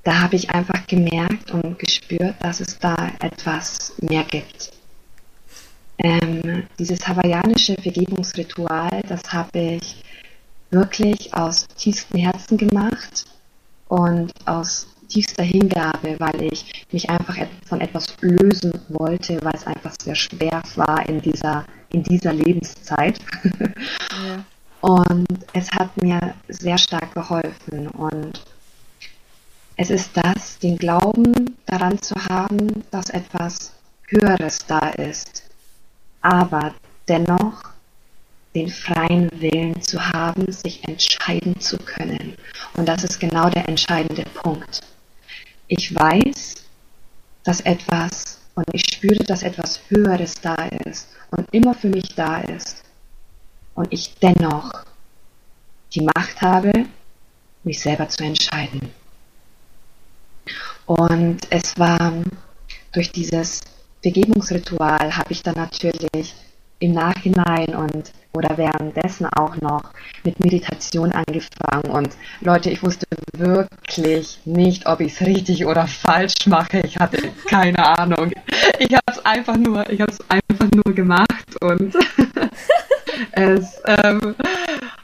da 0.04 0.22
habe 0.22 0.36
ich 0.36 0.52
einfach 0.52 0.86
gemerkt 0.86 1.52
und 1.52 1.80
gespürt, 1.80 2.36
dass 2.40 2.60
es 2.60 2.78
da 2.78 3.12
etwas 3.20 3.94
mehr 4.02 4.24
gibt 4.24 4.75
ähm, 5.98 6.64
dieses 6.78 7.08
hawaiianische 7.08 7.76
Vergebungsritual, 7.76 9.02
das 9.08 9.32
habe 9.32 9.60
ich 9.60 10.04
wirklich 10.72 11.34
aus 11.34 11.68
tiefstem 11.78 12.20
Herzen 12.20 12.58
gemacht 12.58 13.26
und 13.88 14.34
aus 14.46 14.88
tiefster 15.08 15.44
Hingabe, 15.44 16.16
weil 16.20 16.42
ich 16.42 16.86
mich 16.92 17.10
einfach 17.10 17.38
von 17.66 17.82
etwas 17.82 18.16
lösen 18.22 18.74
wollte, 18.90 19.40
weil 19.44 19.54
es 19.54 19.68
einfach 19.68 19.94
sehr 20.02 20.16
schwer 20.16 20.62
war 20.76 21.08
in 21.08 21.22
dieser, 21.22 21.66
in 21.92 22.04
dieser 22.04 22.34
Lebenszeit. 22.34 23.20
Ja. 24.12 24.44
Und 24.86 25.26
es 25.54 25.72
hat 25.72 26.00
mir 26.00 26.36
sehr 26.48 26.78
stark 26.78 27.12
geholfen. 27.16 27.88
Und 27.88 28.40
es 29.78 29.90
ist 29.90 30.12
das, 30.14 30.60
den 30.60 30.78
Glauben 30.78 31.56
daran 31.66 32.00
zu 32.00 32.14
haben, 32.30 32.84
dass 32.92 33.10
etwas 33.10 33.74
Höheres 34.10 34.60
da 34.68 34.90
ist, 34.90 35.45
aber 36.26 36.74
dennoch 37.08 37.64
den 38.56 38.70
freien 38.70 39.30
Willen 39.40 39.80
zu 39.82 40.04
haben, 40.04 40.52
sich 40.52 40.84
entscheiden 40.88 41.60
zu 41.60 41.78
können. 41.78 42.36
Und 42.74 42.88
das 42.88 43.04
ist 43.04 43.20
genau 43.20 43.50
der 43.50 43.70
entscheidende 43.70 44.24
Punkt. 44.34 44.82
Ich 45.68 45.94
weiß, 45.94 46.56
dass 47.44 47.62
etwas 47.62 48.40
und 48.56 48.66
ich 48.74 48.86
spüre, 48.86 49.24
dass 49.24 49.44
etwas 49.44 49.80
Höheres 49.90 50.34
da 50.42 50.56
ist 50.86 51.10
und 51.32 51.48
immer 51.54 51.76
für 51.76 51.90
mich 51.90 52.16
da 52.16 52.40
ist. 52.42 52.84
Und 53.76 53.92
ich 53.94 54.16
dennoch 54.16 54.72
die 55.94 56.02
Macht 56.02 56.42
habe, 56.42 56.72
mich 57.64 57.82
selber 57.82 58.08
zu 58.10 58.24
entscheiden. 58.24 58.92
Und 60.86 61.40
es 61.52 61.78
war 61.78 62.14
durch 62.94 63.12
dieses 63.12 63.62
Vergebungsritual 64.06 65.18
habe 65.18 65.32
ich 65.32 65.42
dann 65.42 65.56
natürlich 65.56 66.36
im 66.78 66.92
Nachhinein 66.92 67.74
und 67.76 68.12
oder 68.34 68.56
währenddessen 68.56 69.26
auch 69.26 69.60
noch 69.62 69.82
mit 70.24 70.40
Meditation 70.40 71.12
angefangen. 71.12 71.90
Und 71.90 72.10
Leute, 72.42 72.70
ich 72.70 72.84
wusste 72.84 73.08
wirklich 73.36 74.42
nicht, 74.46 74.86
ob 74.86 75.00
ich 75.00 75.14
es 75.14 75.26
richtig 75.26 75.66
oder 75.66 75.88
falsch 75.88 76.46
mache. 76.46 76.82
Ich 76.82 76.98
hatte 76.98 77.18
keine 77.48 77.84
Ahnung. 77.98 78.32
Ich 78.78 78.94
habe 78.94 79.12
es 79.12 79.26
einfach 79.26 79.58
nur, 79.58 79.90
ich 79.90 80.00
habe 80.00 80.12
es 80.12 80.20
einfach 80.30 80.68
nur 80.72 80.94
gemacht 80.94 81.64
und 81.64 81.96
es, 83.32 83.82
ähm, 83.86 84.36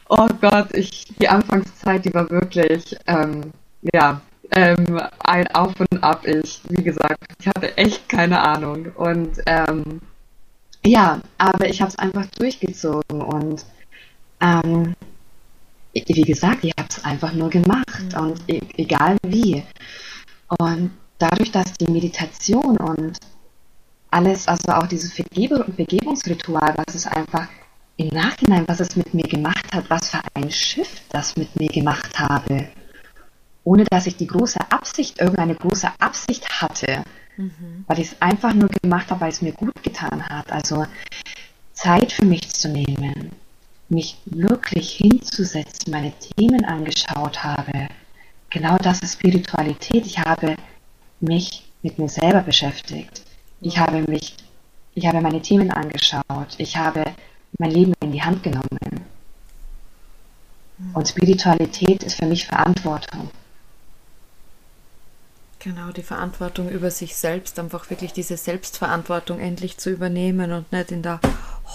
oh 0.09 0.27
Gott, 0.39 0.75
ich, 0.75 1.11
die 1.19 1.27
Anfangszeit, 1.27 2.05
die 2.05 2.13
war 2.13 2.29
wirklich, 2.29 2.95
ähm, 3.07 3.51
ja, 3.81 4.21
ähm, 4.51 5.01
ein 5.19 5.47
Auf 5.47 5.79
und 5.79 6.03
Ab. 6.03 6.25
Ich, 6.25 6.61
wie 6.69 6.83
gesagt, 6.83 7.17
ich 7.39 7.47
hatte 7.47 7.77
echt 7.77 8.09
keine 8.09 8.41
Ahnung 8.41 8.87
und 8.95 9.41
ähm, 9.45 10.01
ja, 10.85 11.21
aber 11.37 11.67
ich 11.67 11.81
habe 11.81 11.89
es 11.89 11.99
einfach 11.99 12.25
durchgezogen 12.37 13.21
und 13.21 13.65
ähm, 14.41 14.95
wie 15.93 16.23
gesagt, 16.23 16.63
ich 16.63 16.73
habe 16.77 16.87
es 16.89 17.03
einfach 17.03 17.33
nur 17.33 17.49
gemacht 17.49 18.13
mhm. 18.13 18.19
und 18.19 18.41
e 18.47 18.61
egal 18.77 19.17
wie. 19.25 19.63
Und 20.59 20.91
dadurch, 21.19 21.51
dass 21.51 21.73
die 21.73 21.91
Meditation 21.91 22.77
und 22.77 23.19
alles, 24.09 24.47
also 24.47 24.71
auch 24.73 24.87
dieses 24.87 25.13
Vergebe 25.13 25.65
Vergebungsritual, 25.75 26.73
was 26.77 26.95
es 26.95 27.07
einfach 27.07 27.47
im 27.97 28.07
Nachhinein, 28.07 28.67
was 28.67 28.79
es 28.79 28.95
mit 28.95 29.13
mir 29.13 29.27
gemacht 29.27 29.73
hat, 29.73 29.89
was 29.89 30.09
für 30.09 30.21
ein 30.33 30.51
Schiff 30.51 31.01
das 31.09 31.37
mit 31.37 31.55
mir 31.57 31.69
gemacht 31.69 32.17
habe, 32.19 32.67
ohne 33.63 33.85
dass 33.85 34.07
ich 34.07 34.17
die 34.17 34.27
große 34.27 34.59
Absicht, 34.71 35.19
irgendeine 35.19 35.55
große 35.55 35.89
Absicht 35.99 36.61
hatte, 36.61 37.03
mhm. 37.37 37.85
weil 37.87 37.99
ich 37.99 38.11
es 38.11 38.21
einfach 38.21 38.53
nur 38.53 38.69
gemacht 38.69 39.11
habe, 39.11 39.21
weil 39.21 39.31
es 39.31 39.41
mir 39.41 39.51
gut 39.51 39.83
getan 39.83 40.27
hat. 40.27 40.51
Also 40.51 40.85
Zeit 41.73 42.11
für 42.11 42.25
mich 42.25 42.49
zu 42.49 42.69
nehmen, 42.69 43.31
mich 43.89 44.17
wirklich 44.25 44.91
hinzusetzen, 44.93 45.91
meine 45.91 46.11
Themen 46.11 46.65
angeschaut 46.65 47.43
habe. 47.43 47.87
Genau 48.49 48.77
das 48.77 48.99
ist 48.99 49.13
Spiritualität. 49.13 50.05
Ich 50.05 50.19
habe 50.19 50.55
mich 51.19 51.63
mit 51.83 51.99
mir 51.99 52.09
selber 52.09 52.41
beschäftigt. 52.41 53.23
Ich 53.61 53.77
habe 53.77 54.01
mich, 54.01 54.35
ich 54.95 55.05
habe 55.05 55.21
meine 55.21 55.41
Themen 55.41 55.71
angeschaut. 55.71 56.55
Ich 56.57 56.77
habe 56.77 57.03
mein 57.57 57.71
Leben 57.71 57.93
in 58.01 58.11
die 58.11 58.21
Hand 58.21 58.43
genommen. 58.43 59.05
Mhm. 60.77 60.95
Und 60.95 61.07
Spiritualität 61.07 62.03
ist 62.03 62.15
für 62.15 62.25
mich 62.25 62.47
Verantwortung. 62.47 63.29
Genau, 65.63 65.91
die 65.91 66.01
Verantwortung 66.01 66.69
über 66.69 66.89
sich 66.89 67.15
selbst, 67.15 67.59
einfach 67.59 67.91
wirklich 67.91 68.13
diese 68.13 68.35
Selbstverantwortung 68.35 69.39
endlich 69.39 69.77
zu 69.77 69.91
übernehmen 69.91 70.53
und 70.53 70.71
nicht 70.71 70.91
in 70.91 71.03
der 71.03 71.19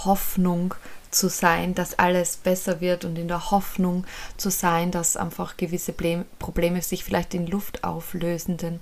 Hoffnung 0.04 0.74
zu 1.12 1.28
sein, 1.28 1.72
dass 1.76 1.96
alles 1.96 2.36
besser 2.36 2.80
wird 2.80 3.04
und 3.04 3.16
in 3.16 3.28
der 3.28 3.52
Hoffnung 3.52 4.04
zu 4.36 4.50
sein, 4.50 4.90
dass 4.90 5.16
einfach 5.16 5.56
gewisse 5.56 5.92
Probleme 5.92 6.82
sich 6.82 7.04
vielleicht 7.04 7.32
in 7.34 7.46
Luft 7.46 7.84
auflösen. 7.84 8.56
Denn 8.56 8.80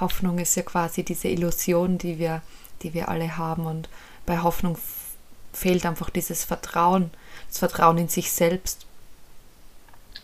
Hoffnung 0.00 0.38
ist 0.38 0.56
ja 0.56 0.62
quasi 0.62 1.02
diese 1.02 1.28
Illusion, 1.28 1.98
die 1.98 2.18
wir, 2.18 2.40
die 2.82 2.94
wir 2.94 3.10
alle 3.10 3.36
haben. 3.36 3.66
Und 3.66 3.90
bei 4.24 4.38
Hoffnung 4.38 4.78
fehlt 5.52 5.84
einfach 5.84 6.08
dieses 6.08 6.44
Vertrauen, 6.44 7.10
das 7.48 7.58
Vertrauen 7.58 7.98
in 7.98 8.08
sich 8.08 8.32
selbst. 8.32 8.86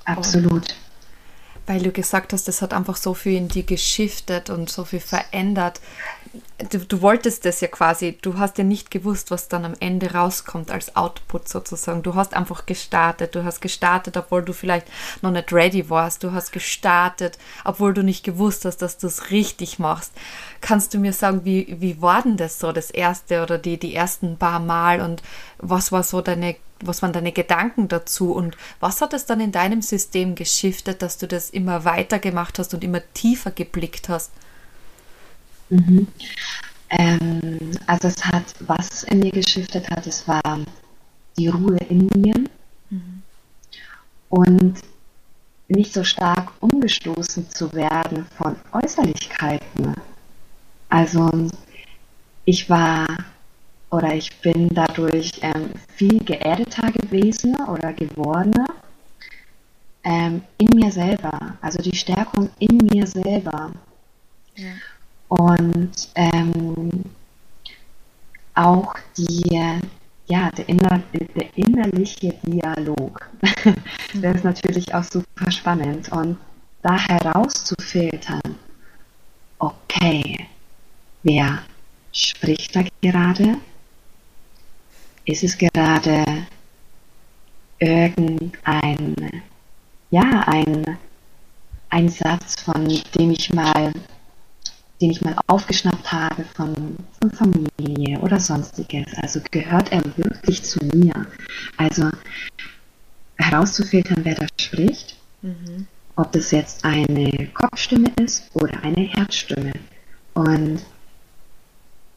Absolut. 0.06 0.52
Und 0.52 0.83
weil 1.66 1.82
du 1.82 1.92
gesagt 1.92 2.32
hast, 2.32 2.46
das 2.46 2.62
hat 2.62 2.74
einfach 2.74 2.96
so 2.96 3.14
viel 3.14 3.36
in 3.36 3.48
dir 3.48 3.62
geschiftet 3.62 4.50
und 4.50 4.68
so 4.70 4.84
viel 4.84 5.00
verändert. 5.00 5.80
Du, 6.70 6.78
du, 6.78 7.00
wolltest 7.00 7.44
das 7.44 7.60
ja 7.60 7.68
quasi, 7.68 8.18
du 8.20 8.38
hast 8.38 8.58
ja 8.58 8.64
nicht 8.64 8.90
gewusst, 8.90 9.30
was 9.30 9.48
dann 9.48 9.64
am 9.64 9.74
Ende 9.78 10.12
rauskommt 10.12 10.70
als 10.70 10.96
Output 10.96 11.48
sozusagen. 11.48 12.02
Du 12.02 12.16
hast 12.16 12.34
einfach 12.34 12.66
gestartet. 12.66 13.34
Du 13.34 13.44
hast 13.44 13.60
gestartet, 13.60 14.16
obwohl 14.16 14.42
du 14.42 14.52
vielleicht 14.52 14.86
noch 15.22 15.30
nicht 15.30 15.52
ready 15.52 15.88
warst. 15.88 16.24
Du 16.24 16.32
hast 16.32 16.52
gestartet, 16.52 17.38
obwohl 17.64 17.94
du 17.94 18.02
nicht 18.02 18.24
gewusst 18.24 18.64
hast, 18.64 18.78
dass 18.78 18.98
du 18.98 19.06
es 19.06 19.30
richtig 19.30 19.78
machst. 19.78 20.12
Kannst 20.60 20.92
du 20.92 20.98
mir 20.98 21.12
sagen, 21.12 21.44
wie, 21.44 21.76
wie 21.78 22.02
war 22.02 22.22
denn 22.22 22.36
das 22.36 22.58
so, 22.58 22.72
das 22.72 22.90
erste 22.90 23.42
oder 23.42 23.56
die, 23.56 23.78
die 23.78 23.94
ersten 23.94 24.36
paar 24.36 24.58
Mal 24.58 25.00
und 25.00 25.22
was 25.58 25.92
war 25.92 26.02
so 26.02 26.20
deine 26.20 26.56
was 26.80 27.02
waren 27.02 27.12
deine 27.12 27.32
Gedanken 27.32 27.88
dazu 27.88 28.32
und 28.32 28.56
was 28.80 29.00
hat 29.00 29.14
es 29.14 29.26
dann 29.26 29.40
in 29.40 29.52
deinem 29.52 29.82
System 29.82 30.34
geschiftet, 30.34 31.02
dass 31.02 31.18
du 31.18 31.26
das 31.26 31.50
immer 31.50 31.84
weiter 31.84 32.18
gemacht 32.18 32.58
hast 32.58 32.74
und 32.74 32.84
immer 32.84 33.00
tiefer 33.14 33.50
geblickt 33.50 34.08
hast? 34.08 34.32
Mhm. 35.70 36.08
Ähm, 36.90 37.70
also 37.86 38.08
es 38.08 38.24
hat, 38.24 38.54
was 38.60 39.04
in 39.04 39.20
mir 39.20 39.30
geschiftet 39.30 39.88
hat, 39.90 40.06
es 40.06 40.26
war 40.28 40.60
die 41.38 41.48
Ruhe 41.48 41.78
in 41.88 42.08
mir 42.14 42.44
mhm. 42.90 43.22
und 44.28 44.80
nicht 45.68 45.92
so 45.92 46.04
stark 46.04 46.52
umgestoßen 46.60 47.48
zu 47.50 47.72
werden 47.72 48.26
von 48.36 48.56
Äußerlichkeiten. 48.72 49.94
Also 50.88 51.48
ich 52.44 52.68
war 52.68 53.06
oder 53.94 54.12
ich 54.14 54.34
bin 54.40 54.68
dadurch 54.70 55.30
ähm, 55.42 55.70
viel 55.94 56.18
geerdeter 56.18 56.90
gewesen 56.90 57.56
oder 57.68 57.92
geworden 57.92 58.52
ähm, 60.02 60.42
in 60.58 60.68
mir 60.74 60.90
selber, 60.90 61.56
also 61.60 61.80
die 61.80 61.94
Stärkung 61.94 62.50
in 62.58 62.76
mir 62.76 63.06
selber. 63.06 63.70
Ja. 64.56 64.72
Und 65.28 66.08
ähm, 66.16 67.04
auch 68.54 68.96
die, 69.16 69.78
ja, 70.26 70.50
der, 70.50 70.68
inner, 70.68 71.02
der 71.12 71.56
innerliche 71.56 72.34
Dialog. 72.42 73.28
der 74.14 74.34
ist 74.34 74.44
natürlich 74.44 74.92
auch 74.92 75.04
super 75.04 75.50
spannend. 75.50 76.10
Und 76.10 76.36
da 76.82 76.98
herauszufiltern, 76.98 78.56
okay, 79.58 80.46
wer 81.22 81.60
spricht 82.12 82.76
da 82.76 82.84
gerade? 83.00 83.56
Ist 85.24 85.42
es 85.42 85.56
gerade 85.56 86.46
irgendein, 87.78 89.42
ja, 90.10 90.44
ein, 90.46 90.98
ein 91.90 92.08
Satz, 92.08 92.60
von 92.60 92.86
dem 92.86 93.30
ich 93.30 93.52
mal, 93.52 93.92
den 95.00 95.10
ich 95.10 95.20
mal 95.22 95.36
aufgeschnappt 95.46 96.12
habe 96.12 96.44
von, 96.54 96.96
von 97.20 97.30
Familie 97.30 98.18
oder 98.20 98.38
sonstiges. 98.38 99.06
Also 99.22 99.40
gehört 99.50 99.92
er 99.92 100.02
wirklich 100.16 100.62
zu 100.62 100.84
mir? 100.84 101.26
Also 101.76 102.10
herauszufiltern, 103.36 104.24
wer 104.24 104.34
da 104.34 104.46
spricht, 104.60 105.16
mhm. 105.42 105.86
ob 106.16 106.32
das 106.32 106.50
jetzt 106.50 106.84
eine 106.84 107.48
Kopfstimme 107.54 108.12
ist 108.20 108.44
oder 108.54 108.82
eine 108.82 109.02
Herzstimme. 109.02 109.72
Und 110.34 110.80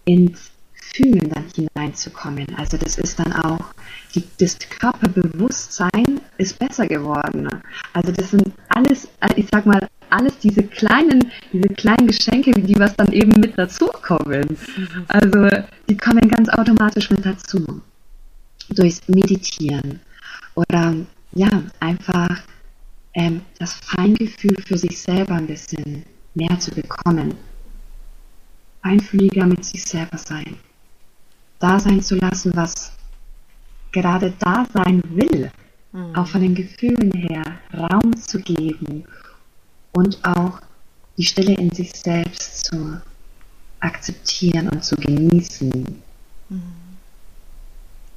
ins 0.05 0.51
Fühlen 0.97 1.29
dann 1.29 1.45
hineinzukommen. 1.55 2.47
Also 2.57 2.75
das 2.75 2.97
ist 2.97 3.19
dann 3.19 3.31
auch, 3.31 3.71
die, 4.15 4.23
das 4.39 4.57
Körperbewusstsein 4.57 6.21
ist 6.39 6.57
besser 6.57 6.87
geworden. 6.87 7.47
Also 7.93 8.11
das 8.11 8.31
sind 8.31 8.51
alles, 8.69 9.07
ich 9.35 9.45
sag 9.51 9.67
mal, 9.67 9.87
alles 10.09 10.39
diese 10.39 10.63
kleinen, 10.63 11.31
diese 11.53 11.69
kleinen 11.69 12.07
Geschenke, 12.07 12.51
die 12.51 12.79
was 12.79 12.95
dann 12.95 13.11
eben 13.13 13.39
mit 13.39 13.55
dazukommen. 13.59 14.45
Mhm. 14.49 15.05
Also 15.07 15.47
die 15.87 15.97
kommen 15.97 16.27
ganz 16.29 16.49
automatisch 16.49 17.11
mit 17.11 17.23
dazu. 17.23 17.79
Durchs 18.69 19.07
Meditieren. 19.07 19.99
Oder 20.55 20.95
ja, 21.33 21.61
einfach 21.79 22.41
ähm, 23.13 23.41
das 23.59 23.73
Feingefühl 23.73 24.55
für 24.65 24.79
sich 24.79 24.99
selber 24.99 25.35
ein 25.35 25.45
bisschen 25.45 26.05
mehr 26.33 26.59
zu 26.59 26.71
bekommen. 26.71 27.35
Feinfühliger 28.81 29.45
mit 29.45 29.63
sich 29.63 29.83
selber 29.83 30.17
sein 30.17 30.57
da 31.59 31.79
sein 31.79 32.01
zu 32.01 32.15
lassen, 32.15 32.51
was 32.55 32.91
gerade 33.91 34.33
da 34.39 34.65
sein 34.73 35.01
will, 35.09 35.51
mhm. 35.91 36.15
auch 36.15 36.27
von 36.27 36.41
den 36.41 36.55
Gefühlen 36.55 37.11
her 37.11 37.43
Raum 37.73 38.15
zu 38.15 38.39
geben 38.39 39.05
und 39.93 40.23
auch 40.23 40.59
die 41.17 41.25
Stille 41.25 41.55
in 41.55 41.71
sich 41.71 41.91
selbst 41.91 42.65
zu 42.65 43.01
akzeptieren 43.79 44.69
und 44.69 44.83
zu 44.83 44.95
genießen. 44.95 46.01
Mhm. 46.49 46.61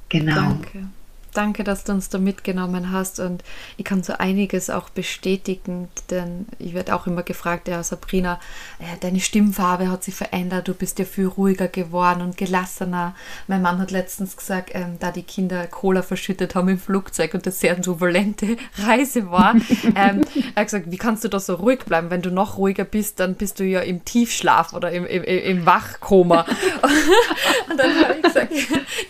Genau. 0.09 0.35
Danke. 0.35 0.87
Danke, 1.33 1.63
dass 1.63 1.85
du 1.85 1.93
uns 1.93 2.09
da 2.09 2.17
mitgenommen 2.17 2.91
hast 2.91 3.21
und 3.21 3.41
ich 3.77 3.85
kann 3.85 4.03
so 4.03 4.13
einiges 4.17 4.69
auch 4.69 4.89
bestätigen, 4.89 5.87
denn 6.09 6.45
ich 6.59 6.73
werde 6.73 6.93
auch 6.93 7.07
immer 7.07 7.23
gefragt, 7.23 7.69
ja 7.69 7.81
Sabrina, 7.83 8.37
äh, 8.79 8.97
deine 8.99 9.21
Stimmfarbe 9.21 9.89
hat 9.89 10.03
sich 10.03 10.13
verändert, 10.13 10.67
du 10.67 10.73
bist 10.73 10.99
ja 10.99 11.05
viel 11.05 11.27
ruhiger 11.27 11.69
geworden 11.69 12.21
und 12.21 12.35
gelassener. 12.35 13.15
Mein 13.47 13.61
Mann 13.61 13.79
hat 13.79 13.91
letztens 13.91 14.35
gesagt, 14.35 14.71
ähm, 14.73 14.97
da 14.99 15.11
die 15.11 15.23
Kinder 15.23 15.67
Cola 15.67 16.01
verschüttet 16.01 16.53
haben 16.53 16.67
im 16.67 16.79
Flugzeug 16.79 17.33
und 17.33 17.45
das 17.45 17.61
sehr 17.61 17.81
turbulente 17.81 18.57
Reise 18.77 19.31
war, 19.31 19.55
ähm, 19.95 20.25
er 20.53 20.61
hat 20.61 20.65
gesagt, 20.65 20.91
wie 20.91 20.97
kannst 20.97 21.23
du 21.23 21.29
da 21.29 21.39
so 21.39 21.55
ruhig 21.55 21.85
bleiben? 21.85 22.09
Wenn 22.09 22.21
du 22.21 22.29
noch 22.29 22.57
ruhiger 22.57 22.83
bist, 22.83 23.21
dann 23.21 23.35
bist 23.35 23.59
du 23.61 23.63
ja 23.63 23.79
im 23.79 24.03
Tiefschlaf 24.03 24.73
oder 24.73 24.91
im, 24.91 25.05
im, 25.05 25.23
im 25.23 25.65
Wachkoma. 25.65 26.41
und 27.69 27.77
dann 27.77 28.03
habe 28.03 28.15
ich 28.17 28.21
gesagt, 28.21 28.51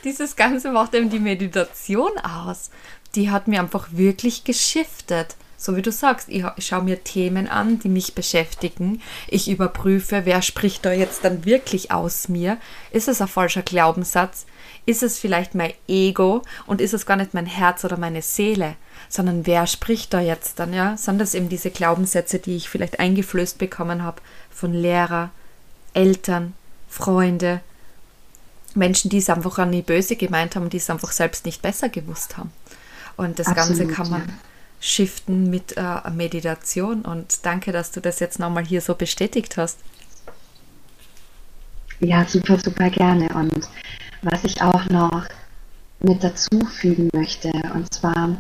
dieses 0.04 0.36
Ganze 0.36 0.72
macht 0.72 0.94
eben 0.94 1.10
die 1.10 1.20
Meditation 1.20 2.11
aus. 2.18 2.70
Die 3.16 3.30
hat 3.30 3.48
mir 3.48 3.60
einfach 3.60 3.90
wirklich 3.92 4.44
geschiftet. 4.44 5.36
So 5.58 5.76
wie 5.76 5.84
du 5.84 5.92
sagst, 5.92 6.28
ich, 6.30 6.44
ich 6.56 6.66
schaue 6.66 6.82
mir 6.82 7.04
Themen 7.04 7.48
an, 7.48 7.78
die 7.78 7.90
mich 7.90 8.16
beschäftigen. 8.16 9.00
Ich 9.28 9.48
überprüfe, 9.48 10.26
wer 10.26 10.42
spricht 10.42 10.84
da 10.86 10.92
jetzt 10.92 11.24
dann 11.24 11.46
wirklich 11.46 11.92
aus 11.92 12.30
mir. 12.30 12.58
Ist 12.90 13.08
es 13.08 13.22
ein 13.22 13.28
falscher 13.28 13.62
Glaubenssatz? 13.62 14.48
Ist 14.88 15.04
es 15.04 15.20
vielleicht 15.20 15.54
mein 15.54 15.74
Ego 15.88 16.42
und 16.66 16.82
ist 16.82 16.96
es 16.96 17.06
gar 17.06 17.16
nicht 17.16 17.36
mein 17.36 17.46
Herz 17.46 17.86
oder 17.86 17.98
meine 17.98 18.24
Seele, 18.24 18.76
sondern 19.08 19.46
wer 19.46 19.68
spricht 19.68 20.14
da 20.16 20.20
jetzt 20.20 20.58
dann, 20.58 20.74
ja? 20.74 20.98
Sind 20.98 21.20
das 21.20 21.36
eben 21.36 21.50
diese 21.50 21.70
Glaubenssätze, 21.70 22.40
die 22.40 22.56
ich 22.56 22.68
vielleicht 22.68 23.00
eingeflößt 23.00 23.60
bekommen 23.60 24.02
habe 24.02 24.22
von 24.50 24.74
Lehrer, 24.74 25.30
Eltern, 25.94 26.54
Freunde, 26.90 27.62
Menschen, 28.76 29.10
die 29.10 29.18
es 29.18 29.30
einfach 29.30 29.58
an 29.60 29.72
die 29.72 29.82
Böse 29.82 30.16
gemeint 30.16 30.56
haben, 30.56 30.70
die 30.70 30.78
es 30.78 30.90
einfach 30.90 31.12
selbst 31.12 31.46
nicht 31.46 31.62
besser 31.62 31.90
gewusst 31.90 32.38
haben. 32.38 32.52
Und 33.18 33.40
das 33.40 33.48
Absolut, 33.48 33.80
Ganze 33.80 33.94
kann 33.94 34.10
man 34.10 34.22
ja. 34.22 34.34
shiften 34.80 35.50
mit 35.50 35.78
äh, 35.78 36.10
Meditation. 36.12 37.02
Und 37.02 37.46
danke, 37.46 37.72
dass 37.72 37.92
du 37.92 38.02
das 38.02 38.20
jetzt 38.20 38.40
nochmal 38.40 38.66
hier 38.66 38.82
so 38.82 38.96
bestätigt 38.96 39.58
hast. 39.58 39.80
Ja, 42.00 42.26
super, 42.26 42.58
super 42.58 42.90
gerne. 42.90 43.30
Und 43.36 43.70
was 44.22 44.44
ich 44.44 44.62
auch 44.62 44.86
noch 44.90 45.26
mit 46.00 46.24
dazu 46.24 46.50
fügen 46.80 47.10
möchte, 47.14 47.52
und 47.74 47.94
zwar 47.94 48.38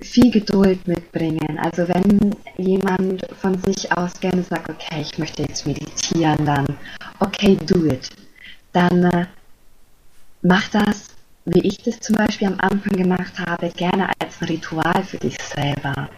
viel 0.00 0.30
Geduld 0.30 0.86
mitbringen. 0.86 1.58
Also 1.58 1.88
wenn 1.88 2.34
jemand 2.58 3.26
von 3.40 3.60
sich 3.62 3.90
aus 3.96 4.18
gerne 4.20 4.42
sagt, 4.42 4.68
okay, 4.68 5.00
ich 5.00 5.16
möchte 5.18 5.42
jetzt 5.42 5.66
meditieren, 5.66 6.44
dann 6.44 6.66
okay, 7.20 7.56
do 7.66 7.86
it 7.86 8.10
dann 8.72 9.04
äh, 9.04 9.26
mach 10.42 10.68
das, 10.68 11.08
wie 11.44 11.60
ich 11.60 11.78
das 11.78 12.00
zum 12.00 12.16
Beispiel 12.16 12.48
am 12.48 12.60
Anfang 12.60 12.96
gemacht 12.96 13.38
habe, 13.38 13.68
gerne 13.70 14.08
als 14.18 14.40
ein 14.40 14.48
Ritual 14.48 15.02
für 15.04 15.18
dich 15.18 15.36
selber. 15.42 16.08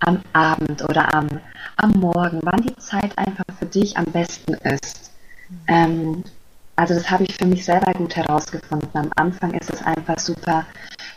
Am 0.00 0.22
Abend 0.32 0.82
oder 0.82 1.12
am, 1.14 1.28
am 1.76 1.90
Morgen, 1.90 2.40
wann 2.42 2.62
die 2.62 2.76
Zeit 2.76 3.16
einfach 3.18 3.44
für 3.58 3.66
dich 3.66 3.96
am 3.98 4.06
besten 4.06 4.54
ist. 4.54 5.12
Ähm, 5.66 6.24
also 6.76 6.94
das 6.94 7.10
habe 7.10 7.24
ich 7.24 7.34
für 7.36 7.44
mich 7.44 7.64
selber 7.64 7.92
gut 7.92 8.16
herausgefunden. 8.16 8.88
Am 8.94 9.10
Anfang 9.16 9.52
ist 9.52 9.70
es 9.70 9.82
einfach 9.82 10.18
super 10.18 10.64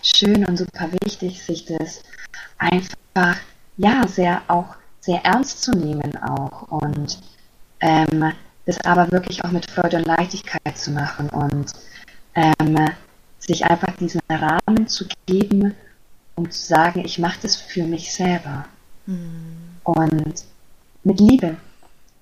schön 0.01 0.45
und 0.45 0.57
super 0.57 0.89
wichtig, 1.01 1.41
sich 1.41 1.63
das 1.65 2.03
einfach 2.57 3.37
ja 3.77 4.05
sehr 4.07 4.41
auch 4.49 4.75
sehr 4.99 5.23
ernst 5.23 5.63
zu 5.63 5.71
nehmen 5.71 6.17
auch 6.17 6.63
und 6.69 7.19
ähm, 7.79 8.33
das 8.65 8.79
aber 8.85 9.11
wirklich 9.11 9.43
auch 9.43 9.51
mit 9.51 9.69
Freude 9.69 9.97
und 9.97 10.05
Leichtigkeit 10.05 10.77
zu 10.77 10.91
machen 10.91 11.29
und 11.29 11.73
ähm, 12.35 12.89
sich 13.39 13.65
einfach 13.65 13.95
diesen 13.97 14.21
Rahmen 14.29 14.87
zu 14.87 15.05
geben, 15.25 15.75
um 16.35 16.49
zu 16.49 16.65
sagen, 16.65 17.03
ich 17.05 17.19
mache 17.19 17.39
das 17.41 17.55
für 17.55 17.83
mich 17.83 18.13
selber. 18.13 18.65
Mhm. 19.05 19.77
Und 19.83 20.45
mit 21.03 21.19
Liebe, 21.19 21.57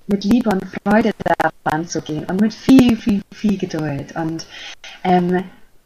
mit 0.08 0.24
Liebe 0.24 0.50
und 0.50 0.64
Freude 0.84 1.12
daran 1.64 1.88
zu 1.88 2.02
gehen 2.02 2.26
und 2.26 2.42
mit 2.42 2.54
viel, 2.54 2.98
viel, 2.98 3.22
viel 3.32 3.58
Geduld. 3.58 4.16
Und 4.16 4.46
ähm, 5.04 5.44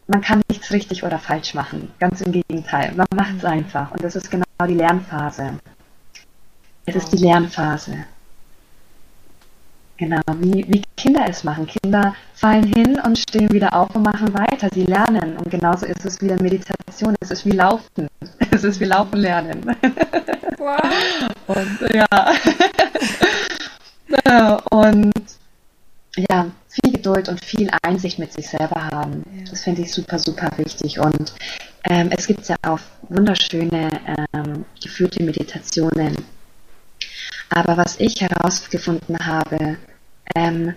man 0.08 0.22
kann 0.22 0.42
nichts 0.50 0.72
richtig 0.72 1.04
oder 1.04 1.20
falsch 1.20 1.54
machen. 1.54 1.92
Ganz 2.00 2.22
im 2.22 2.32
Gegenteil. 2.32 2.94
Man 2.96 3.08
macht 3.14 3.36
es 3.38 3.44
mhm. 3.44 3.50
einfach. 3.50 3.92
Und 3.92 4.04
das 4.04 4.16
ist 4.16 4.32
genau 4.32 4.46
die 4.68 4.76
Lernphase. 4.76 5.60
Es 6.86 6.96
ist 6.96 7.12
die 7.12 7.18
Lernphase. 7.18 8.06
Genau, 9.98 10.20
wie, 10.40 10.66
wie 10.68 10.82
Kinder 10.98 11.26
es 11.30 11.46
machen. 11.46 11.68
Kinder 11.68 12.14
fallen 12.34 12.66
hin 12.66 13.00
und 13.00 13.18
stehen 13.18 13.50
wieder 13.52 13.74
auf 13.74 13.96
und 13.96 14.04
machen 14.04 14.34
weiter. 14.34 14.68
Sie 14.74 14.84
lernen. 14.84 15.38
Und 15.38 15.50
genauso 15.50 15.86
ist 15.86 16.04
es 16.06 16.22
wieder 16.22 16.42
Meditation. 16.42 17.16
Es 17.22 17.32
ist 17.32 17.46
wie 17.46 17.52
Laufen. 17.52 18.08
Es 18.52 18.64
ist 18.64 18.80
wie 18.80 18.86
Laufen 18.86 19.20
lernen. 19.20 19.66
Wow. 20.58 20.80
Und 21.48 21.80
ja. 21.94 22.16
und 24.72 25.14
ja, 26.16 26.48
viel 26.70 26.92
Geduld 26.94 27.28
und 27.30 27.44
viel 27.44 27.70
Einsicht 27.84 28.18
mit 28.18 28.32
sich 28.32 28.48
selber 28.48 28.88
haben. 28.92 29.24
Ja. 29.38 29.44
Das 29.50 29.64
finde 29.64 29.82
ich 29.82 29.92
super, 29.92 30.18
super 30.18 30.50
wichtig. 30.58 31.00
Und 31.00 31.34
ähm, 31.84 32.10
es 32.12 32.28
gibt 32.28 32.48
ja 32.48 32.56
auch 32.66 32.80
wunderschöne 33.10 33.90
ähm, 34.34 34.66
geführte 34.82 35.22
Meditationen 35.24 36.16
aber 37.50 37.78
was 37.78 38.00
ich 38.00 38.22
herausgefunden 38.22 39.18
habe, 39.26 39.78
ähm, 40.36 40.76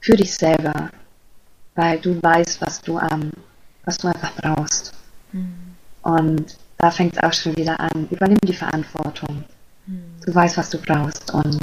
für 0.00 0.16
dich 0.16 0.34
selber, 0.34 0.90
weil 1.74 1.98
du 2.00 2.22
weißt, 2.22 2.60
was 2.60 2.80
du, 2.80 2.98
ähm, 2.98 3.30
was 3.84 3.98
du 3.98 4.08
einfach 4.08 4.34
brauchst. 4.36 4.92
Mhm. 5.32 5.76
Und 6.02 6.56
da 6.78 6.90
fängt 6.90 7.16
es 7.16 7.22
auch 7.22 7.32
schon 7.32 7.56
wieder 7.56 7.78
an. 7.78 8.08
Übernimm 8.10 8.40
die 8.44 8.54
Verantwortung. 8.54 9.44
Mhm. 9.86 10.02
Du 10.24 10.34
weißt, 10.34 10.56
was 10.56 10.70
du 10.70 10.78
brauchst. 10.78 11.32
Und 11.32 11.58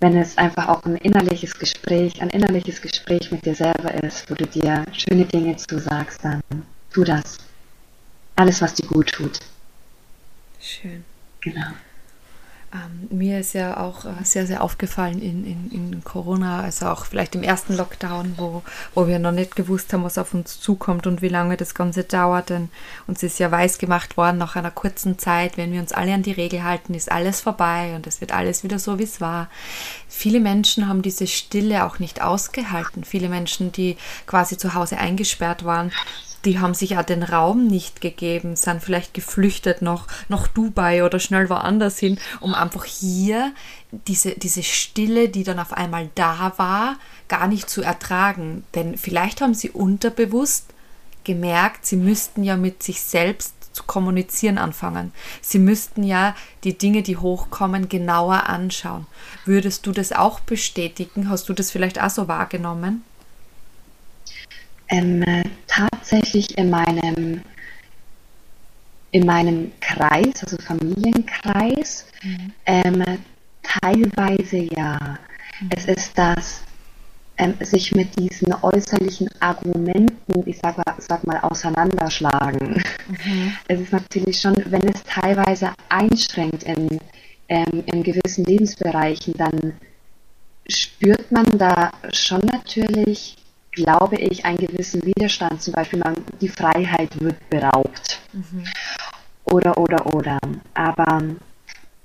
wenn 0.00 0.16
es 0.16 0.36
einfach 0.36 0.68
auch 0.68 0.84
ein 0.84 0.96
innerliches 0.96 1.58
Gespräch, 1.58 2.20
ein 2.20 2.30
innerliches 2.30 2.82
Gespräch 2.82 3.30
mit 3.30 3.46
dir 3.46 3.54
selber 3.54 3.94
ist, 4.02 4.30
wo 4.30 4.34
du 4.34 4.46
dir 4.46 4.84
schöne 4.92 5.24
Dinge 5.24 5.56
zusagst, 5.56 6.24
dann 6.24 6.42
tu 6.92 7.04
das. 7.04 7.38
Alles, 8.36 8.60
was 8.60 8.74
dir 8.74 8.86
gut 8.86 9.12
tut. 9.12 9.38
Schön. 10.60 11.04
Genau. 11.40 11.72
Ähm, 12.74 13.08
mir 13.10 13.40
ist 13.40 13.52
ja 13.52 13.76
auch 13.76 14.06
äh, 14.06 14.24
sehr, 14.24 14.46
sehr 14.46 14.62
aufgefallen 14.62 15.20
in, 15.20 15.44
in, 15.44 15.70
in 15.70 16.04
Corona, 16.04 16.62
also 16.62 16.86
auch 16.86 17.04
vielleicht 17.04 17.34
im 17.34 17.42
ersten 17.42 17.76
Lockdown, 17.76 18.34
wo, 18.38 18.62
wo 18.94 19.06
wir 19.06 19.18
noch 19.18 19.32
nicht 19.32 19.56
gewusst 19.56 19.92
haben, 19.92 20.04
was 20.04 20.16
auf 20.16 20.32
uns 20.32 20.58
zukommt 20.58 21.06
und 21.06 21.20
wie 21.20 21.28
lange 21.28 21.58
das 21.58 21.74
Ganze 21.74 22.04
dauert. 22.04 22.48
Denn 22.48 22.70
uns 23.06 23.22
ist 23.22 23.38
ja 23.38 23.50
weiß 23.50 23.76
gemacht 23.76 24.16
worden, 24.16 24.38
nach 24.38 24.56
einer 24.56 24.70
kurzen 24.70 25.18
Zeit, 25.18 25.58
wenn 25.58 25.72
wir 25.72 25.80
uns 25.80 25.92
alle 25.92 26.14
an 26.14 26.22
die 26.22 26.32
Regel 26.32 26.64
halten, 26.64 26.94
ist 26.94 27.12
alles 27.12 27.42
vorbei 27.42 27.94
und 27.94 28.06
es 28.06 28.22
wird 28.22 28.32
alles 28.32 28.64
wieder 28.64 28.78
so, 28.78 28.98
wie 28.98 29.04
es 29.04 29.20
war. 29.20 29.48
Viele 30.08 30.40
Menschen 30.40 30.88
haben 30.88 31.02
diese 31.02 31.26
Stille 31.26 31.84
auch 31.84 31.98
nicht 31.98 32.22
ausgehalten. 32.22 33.04
Viele 33.04 33.28
Menschen, 33.28 33.72
die 33.72 33.98
quasi 34.26 34.56
zu 34.56 34.72
Hause 34.72 34.96
eingesperrt 34.96 35.64
waren, 35.66 35.92
die 36.44 36.58
haben 36.58 36.74
sich 36.74 36.90
ja 36.90 37.02
den 37.02 37.22
Raum 37.22 37.66
nicht 37.66 38.00
gegeben, 38.00 38.56
sind 38.56 38.82
vielleicht 38.82 39.14
geflüchtet 39.14 39.82
nach, 39.82 40.06
nach 40.28 40.48
Dubai 40.48 41.04
oder 41.04 41.20
schnell 41.20 41.48
woanders 41.48 41.98
hin, 41.98 42.18
um 42.40 42.54
einfach 42.54 42.84
hier 42.84 43.52
diese, 43.90 44.32
diese 44.32 44.62
Stille, 44.62 45.28
die 45.28 45.44
dann 45.44 45.58
auf 45.58 45.72
einmal 45.72 46.10
da 46.14 46.52
war, 46.56 46.96
gar 47.28 47.46
nicht 47.46 47.70
zu 47.70 47.82
ertragen. 47.82 48.64
Denn 48.74 48.96
vielleicht 48.96 49.40
haben 49.40 49.54
sie 49.54 49.70
unterbewusst 49.70 50.66
gemerkt, 51.24 51.86
sie 51.86 51.96
müssten 51.96 52.42
ja 52.42 52.56
mit 52.56 52.82
sich 52.82 53.00
selbst 53.00 53.54
zu 53.72 53.84
kommunizieren 53.84 54.58
anfangen. 54.58 55.12
Sie 55.40 55.58
müssten 55.58 56.02
ja 56.02 56.34
die 56.64 56.76
Dinge, 56.76 57.02
die 57.02 57.16
hochkommen, 57.16 57.88
genauer 57.88 58.48
anschauen. 58.48 59.06
Würdest 59.44 59.86
du 59.86 59.92
das 59.92 60.12
auch 60.12 60.40
bestätigen? 60.40 61.28
Hast 61.28 61.48
du 61.48 61.54
das 61.54 61.70
vielleicht 61.70 62.00
auch 62.00 62.10
so 62.10 62.28
wahrgenommen? 62.28 63.02
Ähm, 64.92 65.24
tatsächlich 65.66 66.56
in 66.58 66.68
meinem, 66.68 67.40
in 69.10 69.24
meinem 69.24 69.72
Kreis, 69.80 70.42
also 70.42 70.58
Familienkreis, 70.58 72.06
mhm. 72.22 72.52
ähm, 72.66 73.04
teilweise 73.62 74.58
ja. 74.58 75.18
Mhm. 75.60 75.70
Es 75.74 75.86
ist 75.86 76.18
das, 76.18 76.62
ähm, 77.38 77.54
sich 77.60 77.92
mit 77.92 78.18
diesen 78.18 78.52
äußerlichen 78.52 79.30
Argumenten, 79.40 80.42
ich 80.44 80.58
sag 80.62 80.76
mal, 80.76 80.94
sag 80.98 81.26
mal 81.26 81.40
auseinanderschlagen. 81.40 82.82
Mhm. 83.08 83.56
Es 83.68 83.80
ist 83.80 83.92
natürlich 83.92 84.40
schon, 84.40 84.54
wenn 84.66 84.86
es 84.88 85.02
teilweise 85.04 85.72
einschränkt 85.88 86.64
in, 86.64 87.00
ähm, 87.48 87.82
in 87.86 88.02
gewissen 88.02 88.44
Lebensbereichen, 88.44 89.32
dann 89.38 89.72
spürt 90.68 91.32
man 91.32 91.46
da 91.56 91.92
schon 92.12 92.40
natürlich 92.40 93.36
glaube 93.72 94.16
ich, 94.16 94.44
einen 94.44 94.58
gewissen 94.58 95.04
Widerstand, 95.04 95.62
zum 95.62 95.72
Beispiel 95.74 95.98
man, 95.98 96.14
die 96.40 96.48
Freiheit 96.48 97.20
wird 97.20 97.48
beraubt. 97.50 98.20
Mhm. 98.32 98.64
Oder, 99.44 99.76
oder, 99.76 100.14
oder. 100.14 100.38
Aber 100.74 101.22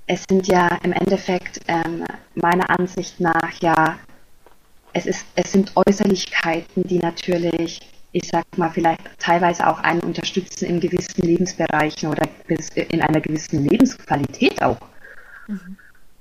es 0.06 0.24
sind 0.28 0.48
ja 0.48 0.68
im 0.82 0.92
Endeffekt 0.92 1.60
ähm, 1.68 2.04
meiner 2.34 2.68
Ansicht 2.70 3.20
nach 3.20 3.52
ja, 3.60 3.98
es, 4.92 5.06
ist, 5.06 5.26
es 5.34 5.52
sind 5.52 5.72
Äußerlichkeiten, 5.76 6.84
die 6.84 6.98
natürlich 6.98 7.80
ich 8.12 8.28
sag 8.28 8.44
mal, 8.56 8.70
vielleicht 8.70 9.00
teilweise 9.18 9.66
auch 9.66 9.80
einen 9.80 10.00
unterstützen 10.00 10.66
in 10.66 10.80
gewissen 10.80 11.22
Lebensbereichen 11.22 12.08
oder 12.08 12.26
in 12.74 13.02
einer 13.02 13.20
gewissen 13.20 13.68
Lebensqualität 13.68 14.62
auch. 14.62 14.78
Mhm. 15.46 15.76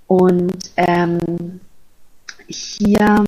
Und 0.08 0.72
ähm, 0.76 1.60
hier 2.48 3.26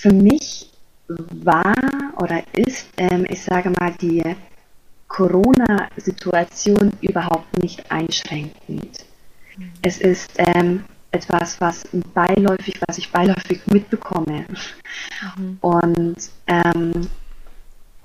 für 0.00 0.12
mich 0.12 0.70
war 1.08 1.74
oder 2.16 2.42
ist, 2.52 2.88
ähm, 2.98 3.26
ich 3.28 3.42
sage 3.42 3.70
mal, 3.80 3.92
die 4.00 4.22
Corona-Situation 5.08 6.92
überhaupt 7.00 7.58
nicht 7.62 7.90
einschränkend. 7.90 9.04
Mhm. 9.56 9.72
Es 9.82 9.98
ist 9.98 10.32
ähm, 10.36 10.84
etwas, 11.10 11.60
was 11.60 11.88
beiläufig, 12.14 12.80
was 12.86 12.98
ich 12.98 13.10
beiläufig 13.10 13.66
mitbekomme. 13.66 14.44
Mhm. 15.36 15.58
Und 15.60 16.30
ähm, 16.46 17.08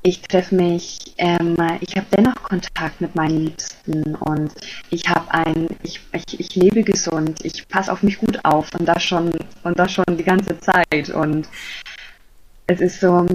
ich 0.04 0.22
treffe 0.22 0.56
mich, 0.56 1.14
ähm, 1.18 1.56
ich 1.80 1.96
habe 1.96 2.06
dennoch 2.16 2.36
Kontakt 2.44 3.00
mit 3.00 3.16
meinen 3.16 3.46
Liebsten 3.46 4.16
und 4.16 4.54
ich 4.90 5.08
habe 5.08 5.32
ein, 5.34 5.68
ich, 5.82 6.02
ich, 6.12 6.40
ich 6.40 6.56
lebe 6.56 6.84
gesund, 6.84 7.44
ich 7.44 7.68
passe 7.70 7.92
auf 7.92 8.04
mich 8.04 8.18
gut 8.18 8.44
auf 8.44 8.70
und 8.78 8.86
das 8.86 9.02
schon 9.02 9.32
und 9.64 9.80
das 9.80 9.94
schon 9.94 10.06
die 10.10 10.24
ganze 10.24 10.60
Zeit 10.60 11.10
und 11.10 11.48
es 12.68 12.82
ist 12.82 13.00
so, 13.00 13.26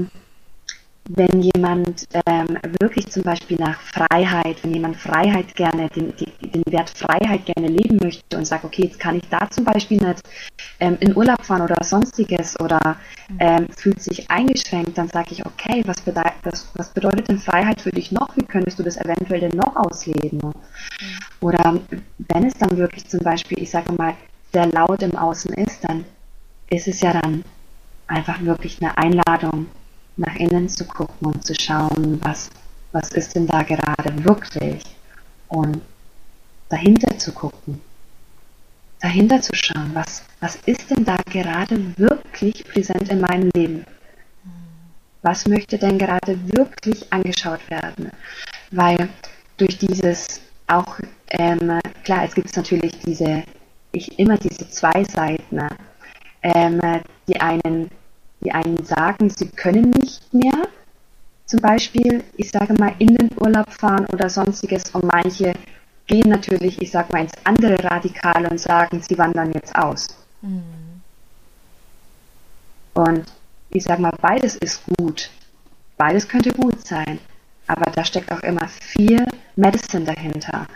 wenn 1.09 1.41
jemand 1.41 2.07
ähm, 2.27 2.59
wirklich 2.81 3.09
zum 3.09 3.23
Beispiel 3.23 3.57
nach 3.59 3.81
Freiheit, 3.81 4.63
wenn 4.63 4.75
jemand 4.75 4.97
Freiheit 4.97 5.55
gerne, 5.57 5.89
den, 5.89 6.13
den 6.43 6.63
Wert 6.67 6.91
Freiheit 6.91 7.47
gerne 7.47 7.69
leben 7.69 7.99
möchte 8.03 8.37
und 8.37 8.45
sagt, 8.45 8.65
okay, 8.65 8.85
jetzt 8.85 9.01
kann 9.01 9.17
ich 9.17 9.29
da 9.31 9.49
zum 9.51 9.65
Beispiel 9.65 9.97
nicht 9.99 10.21
ähm, 10.81 10.99
in 11.01 11.17
Urlaub 11.17 11.43
fahren 11.45 11.63
oder 11.63 11.83
sonstiges 11.83 12.61
oder 12.61 12.97
ähm, 13.39 13.69
fühlt 13.75 14.03
sich 14.03 14.31
eingeschränkt, 14.31 14.99
dann 14.99 15.09
sage 15.09 15.29
ich, 15.31 15.47
okay, 15.47 15.83
was, 15.87 16.01
bedeutet, 16.03 16.35
was, 16.43 16.69
was 16.75 16.91
bedeutet 16.91 17.29
denn 17.29 17.39
Freiheit 17.39 17.81
für 17.81 17.91
dich 17.91 18.13
noch? 18.13 18.37
Wie 18.37 18.45
könntest 18.45 18.79
du 18.79 18.83
das 18.83 18.99
eventuell 18.99 19.41
denn 19.41 19.57
noch 19.57 19.77
ausleben? 19.77 20.41
Mhm. 20.43 20.53
Oder 21.41 21.81
wenn 22.19 22.47
es 22.47 22.55
dann 22.55 22.77
wirklich 22.77 23.09
zum 23.09 23.21
Beispiel, 23.21 23.63
ich 23.63 23.71
sage 23.71 23.93
mal, 23.93 24.15
sehr 24.53 24.67
laut 24.67 25.03
im 25.03 25.17
Außen 25.17 25.55
ist, 25.55 25.85
dann 25.85 26.05
ist 26.69 26.87
es 26.87 27.01
ja 27.01 27.19
dann 27.19 27.45
einfach 28.07 28.41
wirklich 28.43 28.79
eine 28.81 28.97
Einladung, 28.97 29.67
nach 30.19 30.35
innen 30.37 30.69
zu 30.69 30.85
gucken 30.85 31.29
und 31.29 31.45
zu 31.45 31.55
schauen, 31.55 32.21
was, 32.23 32.51
was 32.93 33.13
ist 33.13 33.35
denn 33.35 33.47
da 33.47 33.63
gerade 33.63 34.25
wirklich 34.25 34.83
und 35.49 35.81
dahinter 36.69 37.17
zu 37.19 37.33
gucken, 37.33 37.81
dahinter 39.01 39.41
zu 39.41 39.55
schauen, 39.55 39.91
was, 39.95 40.23
was 40.41 40.57
ist 40.67 40.91
denn 40.91 41.05
da 41.05 41.17
gerade 41.31 41.97
wirklich 41.97 42.65
präsent 42.65 43.09
in 43.09 43.21
meinem 43.21 43.51
Leben? 43.55 43.85
Was 45.23 45.47
möchte 45.47 45.79
denn 45.79 45.99
gerade 45.99 46.39
wirklich 46.53 47.13
angeschaut 47.13 47.61
werden? 47.71 48.11
Weil 48.71 49.09
durch 49.57 49.79
dieses 49.79 50.41
auch, 50.67 50.99
ähm, 51.31 51.81
klar, 52.05 52.25
es 52.25 52.35
gibt 52.35 52.55
natürlich 52.57 52.99
diese, 53.01 53.43
ich 53.93 54.19
immer 54.19 54.37
diese 54.37 54.69
zwei 54.69 55.05
Seiten, 55.05 55.61
ähm, 56.43 56.81
die 57.27 57.41
einen 57.41 57.91
die 58.41 58.53
einen 58.53 58.85
sagen, 58.85 59.31
sie 59.31 59.49
können 59.49 59.91
nicht 59.91 60.33
mehr, 60.33 60.69
zum 61.47 61.61
Beispiel, 61.61 62.23
ich 62.37 62.51
sage 62.51 62.75
mal, 62.75 62.93
in 62.99 63.17
den 63.17 63.31
Urlaub 63.41 63.73
fahren 63.73 64.07
oder 64.13 64.29
sonstiges 64.29 64.91
und 64.91 65.05
manche 65.05 65.55
gehen 66.07 66.29
natürlich, 66.29 66.81
ich 66.83 66.91
sage 66.91 67.13
mal, 67.13 67.23
ins 67.23 67.33
andere 67.45 67.83
Radikale 67.83 68.49
und 68.51 68.61
sagen, 68.61 69.01
sie 69.01 69.17
wandern 69.17 69.53
jetzt 69.53 69.75
aus. 69.75 70.09
Mhm. 70.43 71.01
Und 72.95 73.25
ich 73.71 73.85
sage 73.85 74.03
mal, 74.03 74.13
beides 74.21 74.57
ist 74.57 74.83
gut. 74.99 75.31
Beides 75.97 76.29
könnte 76.29 76.51
gut 76.53 76.87
sein. 76.87 77.19
Aber 77.67 77.91
da 77.91 78.05
steckt 78.05 78.33
auch 78.33 78.41
immer 78.41 78.67
viel 78.69 79.27
Medicine 79.57 80.05
dahinter. 80.05 80.67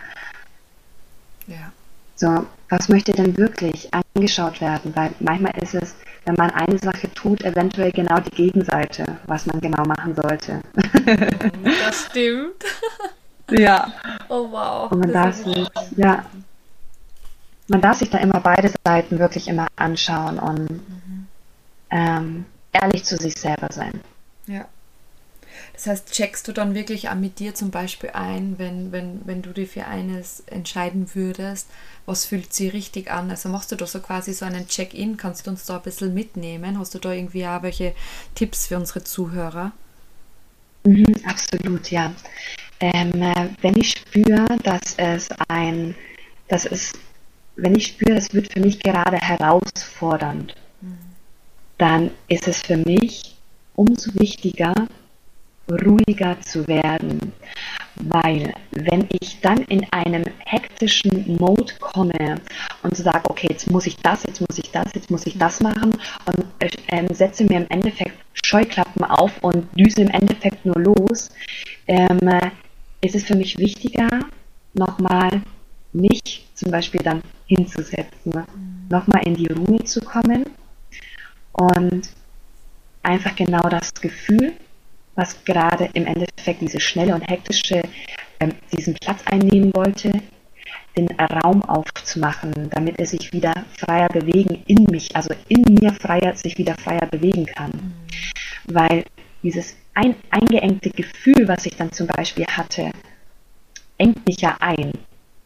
Ja. 1.47 1.71
So, 2.15 2.45
was 2.69 2.87
möchte 2.89 3.11
denn 3.11 3.35
wirklich 3.37 3.89
angeschaut 3.93 4.61
werden? 4.61 4.95
Weil 4.95 5.11
manchmal 5.19 5.57
ist 5.61 5.73
es, 5.73 5.95
wenn 6.25 6.35
man 6.35 6.51
eine 6.51 6.77
Sache 6.77 7.11
tut, 7.13 7.43
eventuell 7.43 7.91
genau 7.91 8.19
die 8.19 8.31
Gegenseite, 8.31 9.17
was 9.25 9.45
man 9.45 9.59
genau 9.59 9.83
machen 9.83 10.15
sollte. 10.15 10.61
Das 11.85 12.05
stimmt. 12.09 12.63
ja. 13.51 13.91
Oh 14.29 14.51
wow. 14.51 14.91
Und 14.91 14.99
man 14.99 15.11
darf 15.11 15.35
sich, 15.35 15.67
ja, 15.95 16.25
man 17.67 17.81
darf 17.81 17.97
sich 17.97 18.09
da 18.09 18.17
immer 18.19 18.39
beide 18.39 18.71
Seiten 18.85 19.19
wirklich 19.19 19.47
immer 19.47 19.67
anschauen 19.75 20.39
und 20.39 20.69
mhm. 20.71 21.27
ähm, 21.89 22.45
ehrlich 22.71 23.03
zu 23.03 23.17
sich 23.17 23.35
selber 23.35 23.67
sein. 23.71 24.01
Ja. 24.47 24.65
Das 25.73 25.87
heißt, 25.87 26.11
checkst 26.11 26.47
du 26.47 26.51
dann 26.51 26.75
wirklich 26.75 27.09
auch 27.09 27.15
mit 27.15 27.39
dir 27.39 27.55
zum 27.55 27.71
Beispiel 27.71 28.11
ein, 28.11 28.59
wenn, 28.59 28.91
wenn, 28.91 29.21
wenn 29.25 29.41
du 29.41 29.51
dich 29.51 29.71
für 29.71 29.85
eines 29.85 30.41
entscheiden 30.45 31.09
würdest, 31.15 31.67
was 32.05 32.25
fühlt 32.25 32.53
sich 32.53 32.73
richtig 32.73 33.09
an? 33.09 33.31
Also 33.31 33.49
machst 33.49 33.71
du 33.71 33.75
da 33.75 33.87
so 33.87 33.99
quasi 33.99 34.33
so 34.33 34.45
einen 34.45 34.67
Check-in, 34.67 35.17
kannst 35.17 35.47
du 35.47 35.51
uns 35.51 35.65
da 35.65 35.77
ein 35.77 35.81
bisschen 35.81 36.13
mitnehmen? 36.13 36.77
Hast 36.77 36.93
du 36.93 36.99
da 36.99 37.11
irgendwie 37.11 37.47
auch 37.47 37.63
welche 37.63 37.95
Tipps 38.35 38.67
für 38.67 38.77
unsere 38.77 39.03
Zuhörer? 39.03 39.71
Mhm, 40.83 41.15
absolut, 41.25 41.89
ja. 41.89 42.13
Ähm, 42.79 43.21
äh, 43.21 43.49
wenn 43.61 43.77
ich 43.77 43.91
spüre, 43.91 44.45
dass 44.63 44.93
es 44.97 45.29
ein, 45.47 45.95
dass 46.49 46.65
es, 46.65 46.93
wenn 47.55 47.73
ich 47.75 47.87
spüre, 47.87 48.17
es 48.17 48.33
wird 48.33 48.51
für 48.51 48.59
mich 48.59 48.79
gerade 48.79 49.17
herausfordernd, 49.17 50.53
mhm. 50.81 50.97
dann 51.79 52.11
ist 52.27 52.47
es 52.47 52.61
für 52.61 52.77
mich 52.77 53.37
umso 53.75 54.13
wichtiger, 54.15 54.73
ruhiger 55.69 56.39
zu 56.41 56.67
werden. 56.67 57.33
Weil 57.95 58.53
wenn 58.71 59.07
ich 59.21 59.39
dann 59.41 59.59
in 59.63 59.85
einem 59.91 60.23
hektischen 60.45 61.37
Mode 61.37 61.73
komme 61.79 62.41
und 62.81 62.97
sage, 62.97 63.29
okay, 63.29 63.47
jetzt 63.51 63.69
muss 63.69 63.85
ich 63.85 63.97
das, 63.97 64.23
jetzt 64.23 64.41
muss 64.41 64.57
ich 64.57 64.71
das, 64.71 64.93
jetzt 64.93 65.11
muss 65.11 65.25
ich 65.25 65.37
das 65.37 65.59
machen 65.61 65.91
und 66.25 66.45
äh, 66.59 67.13
setze 67.13 67.43
mir 67.43 67.57
im 67.57 67.67
Endeffekt 67.69 68.17
Scheuklappen 68.45 69.03
auf 69.03 69.31
und 69.43 69.67
düse 69.77 70.01
im 70.01 70.09
Endeffekt 70.09 70.65
nur 70.65 70.79
los, 70.79 71.29
ähm, 71.87 72.19
ist 73.01 73.15
es 73.15 73.23
für 73.23 73.35
mich 73.35 73.57
wichtiger, 73.57 74.09
nochmal 74.73 75.41
mich 75.93 76.47
zum 76.55 76.71
Beispiel 76.71 77.01
dann 77.01 77.21
hinzusetzen, 77.45 78.33
nochmal 78.89 79.21
in 79.25 79.35
die 79.35 79.51
Ruhe 79.51 79.83
zu 79.83 80.01
kommen 80.01 80.45
und 81.51 82.09
einfach 83.03 83.35
genau 83.35 83.69
das 83.69 83.93
Gefühl 83.93 84.53
was 85.15 85.43
gerade 85.45 85.89
im 85.93 86.05
Endeffekt 86.05 86.61
diese 86.61 86.79
schnelle 86.79 87.13
und 87.15 87.21
hektische 87.21 87.81
ähm, 88.39 88.51
diesen 88.71 88.95
Platz 88.95 89.21
einnehmen 89.25 89.71
wollte, 89.73 90.11
den 90.97 91.07
Raum 91.19 91.63
aufzumachen, 91.63 92.69
damit 92.69 92.99
er 92.99 93.05
sich 93.05 93.33
wieder 93.33 93.53
freier 93.77 94.09
bewegen 94.09 94.63
in 94.67 94.83
mich, 94.85 95.15
also 95.15 95.33
in 95.47 95.63
mir 95.73 95.93
freier, 95.93 96.35
sich 96.35 96.57
wieder 96.57 96.75
freier 96.75 97.07
bewegen 97.07 97.45
kann. 97.45 97.71
Mhm. 97.71 98.75
Weil 98.75 99.03
dieses 99.41 99.75
ein, 99.93 100.15
eingeengte 100.29 100.89
Gefühl, 100.89 101.47
was 101.47 101.65
ich 101.65 101.75
dann 101.75 101.91
zum 101.91 102.07
Beispiel 102.07 102.45
hatte, 102.45 102.91
engt 103.97 104.25
mich 104.25 104.41
ja 104.41 104.55
ein. 104.59 104.91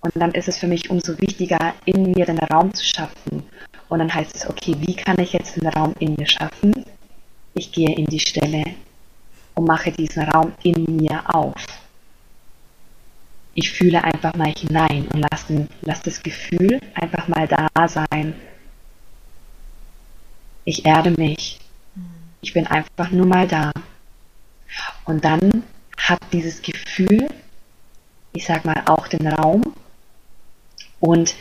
Und 0.01 0.15
dann 0.15 0.31
ist 0.31 0.47
es 0.47 0.57
für 0.57 0.67
mich 0.67 0.89
umso 0.89 1.19
wichtiger, 1.19 1.73
in 1.85 2.11
mir 2.11 2.25
den 2.25 2.39
Raum 2.39 2.73
zu 2.73 2.85
schaffen. 2.85 3.43
Und 3.89 3.99
dann 3.99 4.13
heißt 4.13 4.35
es, 4.35 4.49
okay, 4.49 4.75
wie 4.79 4.95
kann 4.95 5.19
ich 5.19 5.33
jetzt 5.33 5.55
den 5.55 5.67
Raum 5.67 5.93
in 5.99 6.15
mir 6.15 6.27
schaffen? 6.27 6.85
Ich 7.53 7.71
gehe 7.71 7.95
in 7.95 8.05
die 8.05 8.19
Stelle, 8.19 8.63
und 9.57 9.65
mache 9.65 9.91
diesen 9.91 10.23
Raum 10.23 10.53
in 10.63 10.85
mir 10.97 11.23
auf. 11.33 11.65
Ich 13.55 13.71
fühle 13.71 14.03
einfach 14.03 14.35
mal 14.35 14.53
hinein 14.55 15.07
und 15.11 15.25
lasse 15.31 15.67
lass 15.81 16.01
das 16.03 16.21
Gefühl 16.21 16.79
einfach 16.93 17.27
mal 17.27 17.47
da 17.47 17.67
sein. 17.87 18.35
Ich 20.63 20.85
erde 20.85 21.09
mich. 21.11 21.59
Ich 22.41 22.53
bin 22.53 22.67
einfach 22.67 23.09
nur 23.09 23.25
mal 23.25 23.47
da. 23.47 23.71
Und 25.05 25.25
dann 25.25 25.63
hat 25.97 26.19
dieses 26.31 26.61
Gefühl, 26.61 27.27
ich 28.33 28.45
sag 28.45 28.63
mal, 28.63 28.83
auch 28.85 29.07
den 29.07 29.27
Raum 29.27 29.73
und 30.99 31.33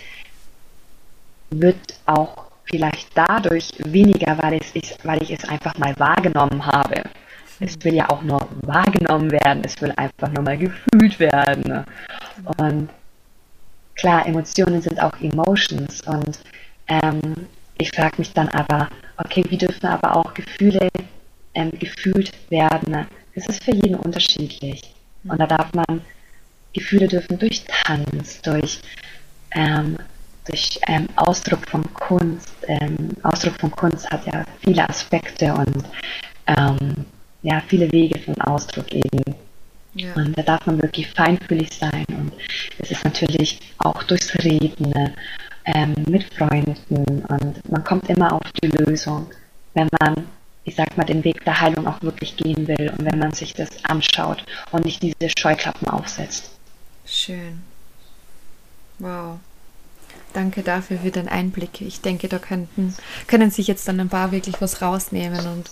wird 1.50 2.00
auch 2.06 2.46
vielleicht 2.64 3.10
dadurch 3.14 3.72
weniger, 3.78 4.38
weil, 4.38 4.58
es, 4.74 4.96
weil 5.02 5.22
ich 5.22 5.32
es 5.32 5.44
einfach 5.44 5.76
mal 5.76 5.94
wahrgenommen 5.98 6.64
habe. 6.64 7.02
Es 7.60 7.82
will 7.82 7.94
ja 7.94 8.10
auch 8.10 8.22
nur 8.22 8.46
wahrgenommen 8.62 9.30
werden, 9.30 9.62
es 9.64 9.80
will 9.80 9.92
einfach 9.96 10.30
nur 10.30 10.42
mal 10.42 10.58
gefühlt 10.58 11.18
werden. 11.18 11.62
Ne? 11.66 11.84
Und 12.58 12.90
klar, 13.94 14.26
Emotionen 14.26 14.82
sind 14.82 15.00
auch 15.00 15.18
Emotions 15.20 16.02
und 16.02 16.38
ähm, 16.88 17.46
ich 17.78 17.90
frage 17.90 18.16
mich 18.18 18.32
dann 18.32 18.48
aber, 18.48 18.88
okay, 19.16 19.44
wie 19.48 19.58
dürfen 19.58 19.86
aber 19.86 20.16
auch 20.16 20.34
Gefühle 20.34 20.88
ähm, 21.54 21.70
gefühlt 21.78 22.32
werden? 22.50 22.92
Ne? 22.92 23.06
Das 23.34 23.46
ist 23.46 23.64
für 23.64 23.74
jeden 23.74 23.96
unterschiedlich. 23.96 24.94
Und 25.24 25.38
da 25.38 25.46
darf 25.46 25.72
man, 25.74 26.02
Gefühle 26.72 27.08
dürfen 27.08 27.38
durch 27.38 27.64
Tanz, 27.64 28.42
durch, 28.42 28.80
ähm, 29.52 29.96
durch 30.46 30.78
ähm, 30.88 31.08
Ausdruck 31.16 31.68
von 31.68 31.82
Kunst, 31.94 32.52
ähm, 32.66 33.16
Ausdruck 33.22 33.58
von 33.58 33.70
Kunst 33.70 34.08
hat 34.10 34.26
ja 34.26 34.44
viele 34.62 34.88
Aspekte 34.88 35.54
und 35.54 35.84
ähm, 36.46 37.06
ja, 37.46 37.62
viele 37.68 37.90
Wege 37.92 38.18
von 38.18 38.34
Ausdruck 38.40 38.92
eben. 38.92 39.22
Ja. 39.94 40.12
Und 40.14 40.36
da 40.36 40.42
darf 40.42 40.66
man 40.66 40.82
wirklich 40.82 41.08
feinfühlig 41.12 41.72
sein. 41.72 42.04
Und 42.08 42.32
es 42.78 42.90
ist 42.90 43.04
natürlich 43.04 43.60
auch 43.78 44.02
durchs 44.02 44.34
Reden 44.42 44.90
ne, 44.90 45.14
ähm, 45.64 45.94
mit 46.08 46.24
Freunden. 46.34 47.24
Und 47.28 47.70
man 47.70 47.84
kommt 47.84 48.10
immer 48.10 48.32
auf 48.32 48.50
die 48.60 48.66
Lösung, 48.66 49.28
wenn 49.74 49.88
man, 50.00 50.26
ich 50.64 50.74
sag 50.74 50.96
mal, 50.96 51.04
den 51.04 51.22
Weg 51.22 51.44
der 51.44 51.60
Heilung 51.60 51.86
auch 51.86 52.02
wirklich 52.02 52.36
gehen 52.36 52.66
will 52.66 52.92
und 52.98 53.04
wenn 53.04 53.20
man 53.20 53.32
sich 53.32 53.54
das 53.54 53.84
anschaut 53.84 54.44
und 54.72 54.84
nicht 54.84 55.00
diese 55.02 55.30
Scheuklappen 55.38 55.86
aufsetzt. 55.86 56.50
Schön. 57.06 57.62
Wow. 58.98 59.38
Danke 60.32 60.64
dafür 60.64 60.98
für 60.98 61.12
den 61.12 61.28
Einblick. 61.28 61.80
Ich 61.80 62.00
denke, 62.00 62.26
da 62.26 62.40
könnten, 62.40 62.92
können 63.28 63.52
sich 63.52 63.68
jetzt 63.68 63.86
dann 63.86 64.00
ein 64.00 64.08
paar 64.08 64.32
wirklich 64.32 64.60
was 64.60 64.82
rausnehmen 64.82 65.46
und 65.46 65.70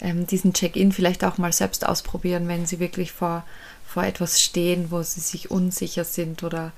ähm, 0.00 0.26
diesen 0.26 0.52
Check-in 0.52 0.92
vielleicht 0.92 1.24
auch 1.24 1.38
mal 1.38 1.52
selbst 1.52 1.86
ausprobieren, 1.86 2.48
wenn 2.48 2.66
sie 2.66 2.80
wirklich 2.80 3.12
vor, 3.12 3.44
vor 3.86 4.04
etwas 4.04 4.40
stehen, 4.40 4.90
wo 4.90 5.02
sie 5.02 5.20
sich 5.20 5.50
unsicher 5.50 6.04
sind 6.04 6.42
oder 6.42 6.72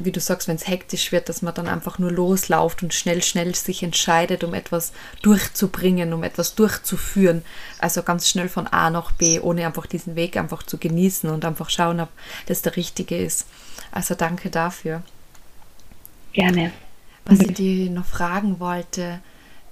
wie 0.00 0.12
du 0.12 0.20
sagst, 0.20 0.48
wenn 0.48 0.56
es 0.56 0.68
hektisch 0.68 1.12
wird, 1.12 1.28
dass 1.28 1.42
man 1.42 1.54
dann 1.54 1.66
einfach 1.66 1.98
nur 1.98 2.12
loslauft 2.12 2.82
und 2.82 2.94
schnell, 2.94 3.22
schnell 3.22 3.54
sich 3.54 3.82
entscheidet, 3.82 4.44
um 4.44 4.54
etwas 4.54 4.92
durchzubringen, 5.22 6.12
um 6.12 6.22
etwas 6.22 6.54
durchzuführen. 6.54 7.42
Also 7.78 8.02
ganz 8.02 8.28
schnell 8.28 8.48
von 8.48 8.68
A 8.68 8.90
nach 8.90 9.10
B, 9.12 9.40
ohne 9.40 9.66
einfach 9.66 9.86
diesen 9.86 10.14
Weg 10.14 10.36
einfach 10.36 10.62
zu 10.62 10.78
genießen 10.78 11.28
und 11.28 11.44
einfach 11.44 11.68
schauen, 11.68 12.00
ob 12.00 12.10
das 12.46 12.62
der 12.62 12.76
richtige 12.76 13.18
ist. 13.18 13.46
Also 13.90 14.14
danke 14.14 14.50
dafür. 14.50 15.02
Gerne. 16.32 16.70
Was 17.24 17.40
ich 17.40 17.54
dir 17.54 17.90
noch 17.90 18.06
fragen 18.06 18.60
wollte, 18.60 19.20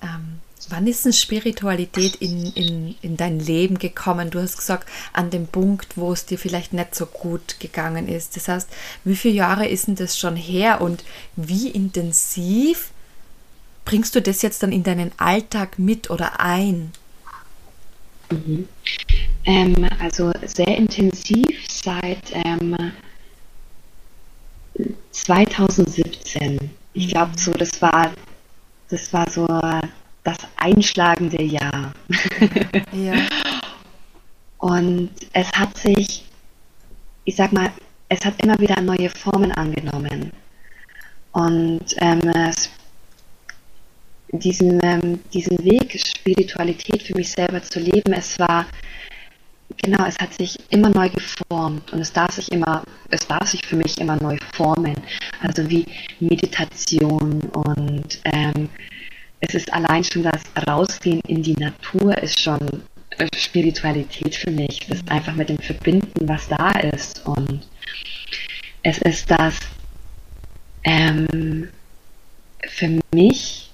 ähm, 0.02 0.40
Wann 0.68 0.87
ist 0.87 1.05
denn 1.05 1.12
Spiritualität 1.12 2.16
in, 2.16 2.52
in, 2.52 2.96
in 3.00 3.16
dein 3.16 3.38
Leben 3.38 3.79
gekommen? 3.79 4.31
Du 4.31 4.40
hast 4.40 4.57
gesagt, 4.57 4.88
an 5.12 5.31
dem 5.31 5.46
Punkt, 5.46 5.96
wo 5.96 6.12
es 6.12 6.26
dir 6.26 6.38
vielleicht 6.38 6.72
nicht 6.72 6.94
so 6.94 7.07
gut 7.07 7.61
gegangen 7.61 8.09
ist. 8.09 8.37
Das 8.37 8.48
heißt, 8.48 8.68
wie 9.05 9.16
viele 9.16 9.35
Jahre 9.35 9.68
ist 9.68 9.87
denn 9.87 9.94
das 9.94 10.18
schon 10.18 10.35
her 10.35 10.81
und 10.81 11.05
wie 11.37 11.68
intensiv 11.68 12.90
bringst 13.85 14.14
du 14.16 14.22
das 14.22 14.42
jetzt 14.42 14.62
dann 14.62 14.72
in 14.72 14.83
deinen 14.83 15.12
Alltag 15.18 15.79
mit 15.79 16.11
oder 16.11 16.40
ein? 16.40 16.90
Mhm. 18.31 18.68
Ähm, 19.44 19.88
also 20.00 20.33
sehr 20.44 20.76
intensiv 20.76 21.64
seit 21.68 22.33
ähm, 22.33 22.76
2017. 25.12 26.59
Ich 26.94 27.09
glaube, 27.09 27.33
so 27.38 27.52
das 27.52 27.81
war 27.81 28.11
das 28.88 29.12
war 29.12 29.29
so 29.31 29.46
das 30.26 30.38
einschlagende 30.56 31.42
Jahr. 31.42 31.92
Ja. 32.92 33.14
Und 34.58 35.10
es 35.32 35.52
hat 35.52 35.76
sich, 35.78 36.24
ich 37.24 37.36
sag 37.36 37.52
mal, 37.52 37.70
es 38.08 38.24
hat 38.24 38.42
immer 38.42 38.58
wieder 38.58 38.80
neue 38.80 39.08
Formen 39.10 39.52
angenommen. 39.52 40.32
Und 41.32 41.84
ähm, 41.98 42.20
es, 42.28 42.70
diesen, 44.32 44.80
ähm, 44.82 45.20
diesen 45.32 45.58
Weg, 45.64 46.00
Spiritualität 46.04 47.02
für 47.02 47.14
mich 47.14 47.30
selber 47.30 47.62
zu 47.62 47.78
leben, 47.78 48.12
es 48.12 48.38
war, 48.38 48.66
genau, 49.76 50.06
es 50.06 50.18
hat 50.18 50.34
sich 50.34 50.58
immer 50.70 50.88
neu 50.88 51.08
geformt 51.10 51.92
und 51.92 52.00
es 52.00 52.12
darf 52.12 52.32
sich 52.32 52.50
immer, 52.50 52.82
es 53.10 53.26
darf 53.26 53.48
sich 53.48 53.64
für 53.64 53.76
mich 53.76 54.00
immer 54.00 54.16
neu 54.16 54.36
formen. 54.54 54.96
Also 55.40 55.68
wie 55.68 55.86
Meditation 56.18 57.40
und 57.52 58.20
ähm, 58.24 58.68
es 59.40 59.55
ist 59.55 59.72
allein 59.72 60.03
schon 60.05 60.22
das 60.22 60.42
Rausgehen 60.66 61.20
in 61.27 61.42
die 61.42 61.55
Natur 61.55 62.16
ist 62.18 62.40
schon 62.40 62.83
Spiritualität 63.35 64.35
für 64.35 64.51
mich. 64.51 64.81
Das 64.88 64.99
ist 64.99 65.11
einfach 65.11 65.35
mit 65.35 65.49
dem 65.49 65.59
Verbinden, 65.59 66.29
was 66.29 66.49
da 66.49 66.70
ist. 66.72 67.27
Und 67.27 67.66
es 68.83 68.99
ist 68.99 69.31
das 69.31 69.55
ähm, 70.85 71.68
für 72.66 73.01
mich 73.14 73.70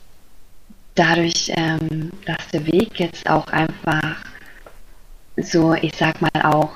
dadurch, 0.94 1.50
ähm, 1.56 2.12
dass 2.26 2.48
der 2.52 2.66
Weg 2.66 2.98
jetzt 3.00 3.28
auch 3.28 3.46
einfach 3.48 4.16
so, 5.36 5.74
ich 5.74 5.94
sag 5.96 6.20
mal 6.20 6.42
auch, 6.42 6.72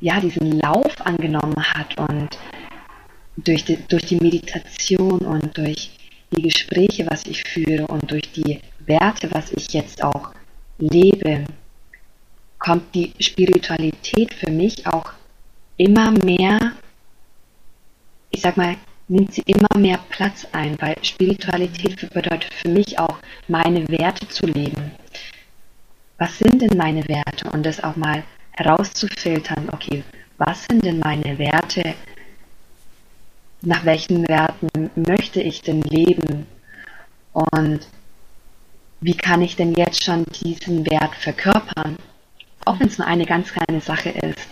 ja, 0.00 0.20
diesen 0.20 0.58
Lauf 0.60 1.00
angenommen 1.04 1.62
hat 1.74 1.98
und 1.98 2.38
durch 3.36 3.64
die, 3.64 3.76
durch 3.88 4.06
die 4.06 4.16
Meditation 4.16 5.18
und 5.18 5.56
durch 5.58 5.90
die 6.32 6.42
Gespräche, 6.42 7.06
was 7.10 7.24
ich 7.26 7.42
führe 7.44 7.86
und 7.86 8.10
durch 8.10 8.32
die 8.32 8.60
Werte, 8.86 9.30
was 9.32 9.52
ich 9.52 9.72
jetzt 9.72 10.02
auch 10.02 10.32
lebe, 10.78 11.44
kommt 12.58 12.94
die 12.94 13.12
Spiritualität 13.18 14.34
für 14.34 14.50
mich 14.50 14.86
auch 14.86 15.12
immer 15.76 16.10
mehr, 16.10 16.72
ich 18.30 18.42
sag 18.42 18.56
mal, 18.56 18.76
nimmt 19.08 19.34
sie 19.34 19.42
immer 19.46 19.76
mehr 19.76 19.98
Platz 20.08 20.46
ein, 20.52 20.80
weil 20.80 20.96
Spiritualität 21.02 22.12
bedeutet 22.12 22.52
für 22.54 22.68
mich 22.68 22.98
auch, 22.98 23.18
meine 23.48 23.88
Werte 23.88 24.28
zu 24.28 24.46
leben. 24.46 24.92
Was 26.18 26.38
sind 26.38 26.62
denn 26.62 26.76
meine 26.76 27.06
Werte? 27.08 27.50
Und 27.50 27.64
das 27.64 27.82
auch 27.82 27.96
mal 27.96 28.22
herauszufiltern, 28.52 29.68
okay, 29.72 30.04
was 30.38 30.64
sind 30.66 30.84
denn 30.84 31.00
meine 31.00 31.38
Werte? 31.38 31.94
Nach 33.62 33.84
welchen 33.84 34.26
Werten 34.28 34.90
möchte 34.94 35.40
ich 35.40 35.62
denn 35.62 35.82
leben 35.82 36.46
und 37.32 37.80
wie 39.00 39.16
kann 39.16 39.42
ich 39.42 39.56
denn 39.56 39.74
jetzt 39.74 40.04
schon 40.04 40.24
diesen 40.42 40.84
Wert 40.86 41.14
verkörpern, 41.14 41.96
auch 42.64 42.78
wenn 42.78 42.88
es 42.88 42.98
nur 42.98 43.06
eine 43.06 43.26
ganz 43.26 43.52
kleine 43.52 43.80
Sache 43.80 44.10
ist. 44.10 44.48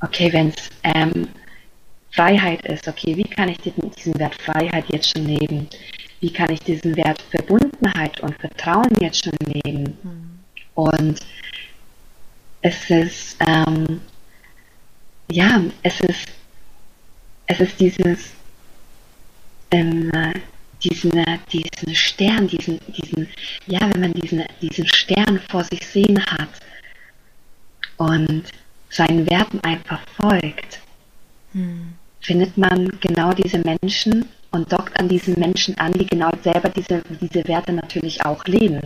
Okay, 0.00 0.32
wenn 0.32 0.48
es 0.48 0.70
ähm, 0.82 1.28
Freiheit 2.10 2.64
ist, 2.66 2.88
okay, 2.88 3.16
wie 3.16 3.24
kann 3.24 3.48
ich 3.48 3.58
diesen 3.58 4.18
Wert 4.18 4.34
Freiheit 4.34 4.86
jetzt 4.88 5.10
schon 5.16 5.26
leben? 5.26 5.68
Wie 6.20 6.32
kann 6.32 6.50
ich 6.50 6.60
diesen 6.60 6.96
Wert 6.96 7.22
Verbundenheit 7.30 8.20
und 8.20 8.34
Vertrauen 8.38 8.90
jetzt 9.00 9.24
schon 9.24 9.36
leben? 9.46 9.96
Mhm. 10.02 10.38
Und 10.74 11.20
es 12.62 12.90
ist, 12.90 13.36
ähm, 13.46 14.00
ja, 15.30 15.62
es 15.82 16.00
ist 16.00 16.28
es 17.46 17.60
ist 17.60 17.80
dieses, 17.80 18.30
ähm, 19.70 20.10
diesen, 20.82 21.24
diesen 21.52 21.94
Stern, 21.94 22.48
diesen, 22.48 22.80
diesen, 22.88 23.28
ja, 23.66 23.80
wenn 23.92 24.00
man 24.00 24.12
diesen, 24.12 24.44
diesen 24.60 24.86
Stern 24.86 25.40
vor 25.48 25.64
sich 25.64 25.86
sehen 25.86 26.24
hat 26.26 26.48
und 27.96 28.44
seinen 28.90 29.28
Werten 29.28 29.60
einfach 29.60 30.00
folgt, 30.16 30.80
hm. 31.52 31.94
findet 32.20 32.56
man 32.56 32.88
genau 33.00 33.32
diese 33.32 33.58
Menschen 33.58 34.26
und 34.50 34.72
dockt 34.72 34.98
an 34.98 35.08
diesen 35.08 35.38
Menschen 35.38 35.76
an, 35.78 35.92
die 35.92 36.06
genau 36.06 36.30
selber 36.42 36.68
diese, 36.68 37.02
diese 37.20 37.46
Werte 37.48 37.72
natürlich 37.72 38.24
auch 38.24 38.44
leben. 38.44 38.80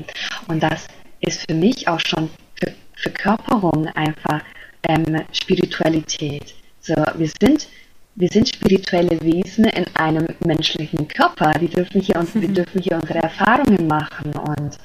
Und 0.49 0.63
das 0.63 0.87
ist 1.21 1.45
für 1.49 1.55
mich 1.55 1.87
auch 1.87 2.01
schon 2.01 2.31
für 2.55 2.73
Verkörperung 2.97 3.87
einfach 3.89 4.43
ähm, 4.85 5.23
Spiritualität. 5.33 6.55
So, 6.81 6.95
wir 6.95 7.31
sind 7.41 7.69
wir 8.15 8.29
sind 8.29 8.49
spirituelle 8.49 9.21
Wesen 9.21 9.65
in 9.65 9.85
einem 9.95 10.27
menschlichen 10.45 11.07
Körper. 11.09 11.55
Wir 11.61 11.69
dürfen 11.69 12.01
hier, 12.01 12.17
uns, 12.17 12.35
wir 12.35 12.49
mhm. 12.49 12.55
dürfen 12.55 12.83
hier 12.83 12.99
unsere 13.01 13.23
Erfahrungen 13.23 13.87
machen. 13.87 14.33
Und 14.33 14.79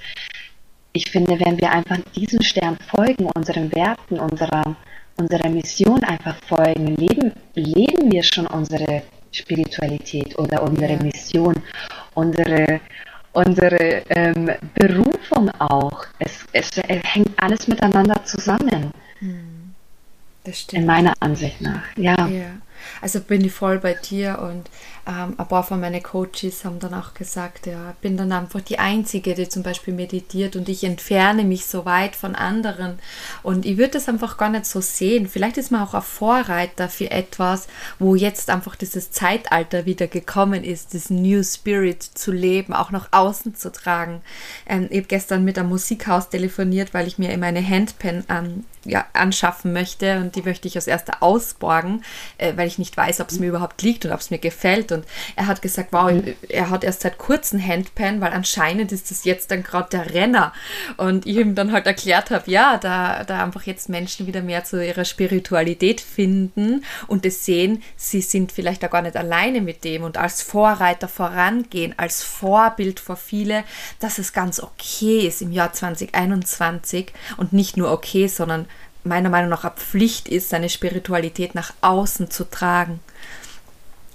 ich 0.93 1.09
finde, 1.09 1.39
wenn 1.39 1.59
wir 1.59 1.71
einfach 1.71 1.97
diesem 2.15 2.41
Stern 2.41 2.77
folgen, 2.95 3.29
unseren 3.35 3.73
Werten, 3.75 4.19
unserer, 4.19 4.75
unserer 5.17 5.49
Mission 5.49 6.03
einfach 6.03 6.37
folgen, 6.47 6.95
leben, 6.95 7.31
leben 7.55 8.11
wir 8.11 8.23
schon 8.23 8.47
unsere 8.47 9.03
Spiritualität 9.31 10.37
oder 10.37 10.63
unsere 10.63 10.95
Mission, 10.97 11.55
unsere, 12.13 12.79
unsere 13.33 14.03
ähm, 14.09 14.49
Berufung 14.75 15.49
auch. 15.59 16.05
Es, 16.19 16.45
es, 16.53 16.77
es, 16.77 17.03
hängt 17.03 17.31
alles 17.37 17.67
miteinander 17.67 18.23
zusammen. 18.23 18.91
Hm. 19.19 19.73
Das 20.45 20.61
stimmt. 20.61 20.81
In 20.81 20.87
meiner 20.87 21.13
Ansicht 21.19 21.59
nach, 21.59 21.83
ja. 21.97 22.27
ja. 22.27 22.51
Also 23.05 23.19
bin 23.19 23.45
ich 23.45 23.51
voll 23.51 23.77
bei 23.77 23.93
dir 23.93 24.39
und 24.39 24.67
ähm, 25.07 25.35
ein 25.37 25.47
paar 25.47 25.63
von 25.63 25.79
meinen 25.79 26.01
Coaches 26.01 26.65
haben 26.65 26.79
dann 26.79 26.95
auch 26.95 27.13
gesagt, 27.13 27.67
ja, 27.67 27.93
bin 28.01 28.17
dann 28.17 28.31
einfach 28.31 28.61
die 28.61 28.79
Einzige, 28.79 29.35
die 29.35 29.47
zum 29.47 29.61
Beispiel 29.61 29.93
meditiert 29.93 30.55
und 30.55 30.67
ich 30.69 30.83
entferne 30.83 31.43
mich 31.43 31.67
so 31.67 31.85
weit 31.85 32.15
von 32.15 32.33
anderen. 32.33 32.97
Und 33.43 33.67
ich 33.67 33.77
würde 33.77 33.91
das 33.91 34.09
einfach 34.09 34.37
gar 34.37 34.49
nicht 34.49 34.65
so 34.65 34.81
sehen. 34.81 35.27
Vielleicht 35.27 35.57
ist 35.57 35.69
man 35.69 35.83
auch 35.83 35.93
ein 35.93 36.01
Vorreiter 36.01 36.89
für 36.89 37.11
etwas, 37.11 37.67
wo 37.99 38.15
jetzt 38.15 38.49
einfach 38.49 38.75
dieses 38.75 39.11
Zeitalter 39.11 39.85
wieder 39.85 40.07
gekommen 40.07 40.63
ist, 40.63 40.95
das 40.95 41.11
New 41.11 41.43
Spirit 41.43 42.01
zu 42.01 42.31
leben, 42.31 42.73
auch 42.73 42.89
nach 42.89 43.09
außen 43.11 43.53
zu 43.53 43.71
tragen. 43.71 44.23
Ähm, 44.65 44.87
ich 44.89 44.97
habe 44.97 45.07
gestern 45.07 45.43
mit 45.43 45.59
einem 45.59 45.69
Musikhaus 45.69 46.29
telefoniert, 46.29 46.95
weil 46.95 47.05
ich 47.05 47.19
mir 47.19 47.37
meine 47.37 47.63
Handpen 47.63 48.23
ähm, 48.29 48.63
ja, 48.83 49.05
anschaffen 49.13 49.73
möchte 49.73 50.19
und 50.19 50.35
die 50.35 50.41
möchte 50.41 50.67
ich 50.67 50.75
als 50.75 50.87
erster 50.87 51.21
ausborgen, 51.21 52.03
äh, 52.37 52.53
weil 52.55 52.67
ich 52.67 52.79
ich 52.79 52.94
nicht 52.95 53.07
weiß, 53.07 53.21
ob 53.21 53.29
es 53.29 53.39
mir 53.39 53.47
überhaupt 53.47 53.81
liegt 53.81 54.05
und 54.05 54.11
ob 54.11 54.19
es 54.19 54.29
mir 54.29 54.37
gefällt. 54.37 54.91
Und 54.91 55.05
er 55.35 55.47
hat 55.47 55.61
gesagt, 55.61 55.89
wow, 55.91 56.11
mhm. 56.11 56.35
er 56.49 56.69
hat 56.69 56.83
erst 56.83 57.01
seit 57.01 57.17
kurzem 57.17 57.65
Handpan, 57.65 58.21
weil 58.21 58.33
anscheinend 58.33 58.91
ist 58.91 59.11
das 59.11 59.25
jetzt 59.25 59.51
dann 59.51 59.63
gerade 59.63 59.89
der 59.89 60.13
Renner. 60.13 60.53
Und 60.97 61.25
ich 61.25 61.37
ihm 61.37 61.55
dann 61.55 61.71
halt 61.71 61.85
erklärt 61.85 62.31
habe, 62.31 62.49
ja, 62.49 62.77
da, 62.77 63.23
da 63.23 63.43
einfach 63.43 63.63
jetzt 63.63 63.89
Menschen 63.89 64.27
wieder 64.27 64.41
mehr 64.41 64.63
zu 64.63 64.85
ihrer 64.85 65.05
Spiritualität 65.05 66.01
finden 66.01 66.83
und 67.07 67.25
es 67.25 67.45
sehen, 67.45 67.83
sie 67.95 68.21
sind 68.21 68.51
vielleicht 68.51 68.83
auch 68.85 68.91
gar 68.91 69.01
nicht 69.01 69.17
alleine 69.17 69.61
mit 69.61 69.83
dem 69.83 70.03
und 70.03 70.17
als 70.17 70.41
Vorreiter 70.41 71.07
vorangehen, 71.07 71.93
als 71.97 72.23
Vorbild 72.23 72.99
für 72.99 73.15
viele, 73.15 73.63
dass 73.99 74.17
es 74.17 74.33
ganz 74.33 74.59
okay 74.59 75.27
ist 75.27 75.41
im 75.41 75.51
Jahr 75.51 75.73
2021 75.73 77.11
und 77.37 77.53
nicht 77.53 77.77
nur 77.77 77.91
okay, 77.91 78.27
sondern 78.27 78.67
meiner 79.05 79.29
Meinung 79.29 79.49
nach 79.49 79.63
eine 79.63 79.73
Pflicht 79.73 80.27
ist, 80.27 80.49
seine 80.49 80.69
Spiritualität 80.69 81.55
nach 81.55 81.73
außen 81.81 82.29
zu 82.31 82.49
tragen. 82.49 82.99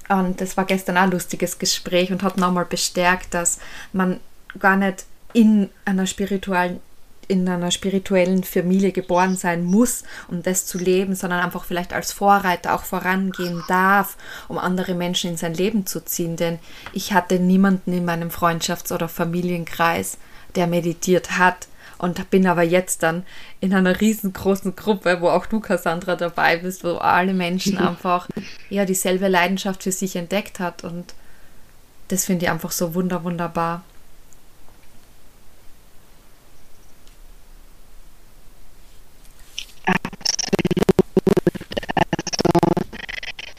Und 0.08 0.40
das 0.40 0.56
war 0.56 0.64
gestern 0.64 0.96
auch 0.96 1.02
ein 1.02 1.12
lustiges 1.12 1.58
Gespräch 1.58 2.10
und 2.10 2.22
hat 2.22 2.36
nochmal 2.36 2.64
bestärkt, 2.64 3.32
dass 3.32 3.58
man 3.92 4.18
gar 4.58 4.76
nicht 4.76 5.04
in 5.32 5.70
einer 5.84 6.06
spirituellen 6.06 6.80
in 7.28 7.48
einer 7.48 7.70
spirituellen 7.70 8.42
Familie 8.42 8.90
geboren 8.90 9.36
sein 9.36 9.62
muss, 9.62 10.02
um 10.26 10.42
das 10.42 10.66
zu 10.66 10.78
leben, 10.78 11.14
sondern 11.14 11.38
einfach 11.38 11.64
vielleicht 11.64 11.92
als 11.92 12.10
Vorreiter 12.10 12.74
auch 12.74 12.82
vorangehen 12.82 13.62
darf, 13.68 14.16
um 14.48 14.58
andere 14.58 14.94
Menschen 14.94 15.30
in 15.30 15.36
sein 15.36 15.54
Leben 15.54 15.86
zu 15.86 16.04
ziehen. 16.04 16.34
Denn 16.34 16.58
ich 16.92 17.12
hatte 17.12 17.38
niemanden 17.38 17.92
in 17.92 18.04
meinem 18.04 18.30
Freundschafts- 18.30 18.92
oder 18.92 19.08
Familienkreis, 19.08 20.18
der 20.56 20.66
meditiert 20.66 21.38
hat 21.38 21.68
und 22.00 22.30
bin 22.30 22.46
aber 22.46 22.62
jetzt 22.62 23.02
dann 23.02 23.24
in 23.60 23.74
einer 23.74 24.00
riesengroßen 24.00 24.74
Gruppe, 24.74 25.18
wo 25.20 25.28
auch 25.28 25.44
du, 25.44 25.60
Cassandra, 25.60 26.16
dabei 26.16 26.56
bist, 26.56 26.82
wo 26.82 26.94
alle 26.94 27.34
Menschen 27.34 27.76
einfach 27.88 28.26
ja 28.70 28.86
dieselbe 28.86 29.28
Leidenschaft 29.28 29.82
für 29.82 29.92
sich 29.92 30.16
entdeckt 30.16 30.60
hat 30.60 30.82
und 30.82 31.14
das 32.08 32.24
finde 32.24 32.46
ich 32.46 32.50
einfach 32.50 32.72
so 32.72 32.94
wunder 32.94 33.22
wunderbar. 33.22 33.84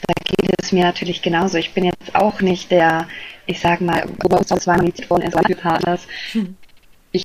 da 0.06 0.14
geht 0.24 0.54
es 0.58 0.72
mir 0.72 0.84
natürlich 0.84 1.22
genauso. 1.22 1.58
Ich 1.58 1.72
bin 1.74 1.84
jetzt 1.84 2.14
auch 2.14 2.40
nicht 2.40 2.70
der, 2.70 3.06
ich 3.46 3.60
sag 3.60 3.80
mal, 3.80 4.04
zwei 4.58 4.76
Meditationen 4.78 5.30
in 5.30 5.56
Partners. 5.56 6.06
Ich 7.14 7.24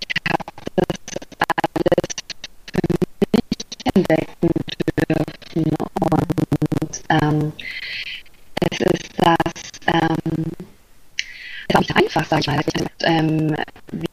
dürfen 5.64 6.48
und 6.82 7.04
ähm, 7.10 7.54
es 8.70 8.80
ist 8.80 9.14
das 9.18 9.64
ähm, 9.88 10.44
ist 11.68 11.76
auch 11.76 11.80
nicht 11.80 11.96
einfach, 11.96 12.26
sag 12.26 12.40
ich 12.40 12.48
mal, 12.48 12.62
ähm, 13.04 13.56
wie, 13.92 14.06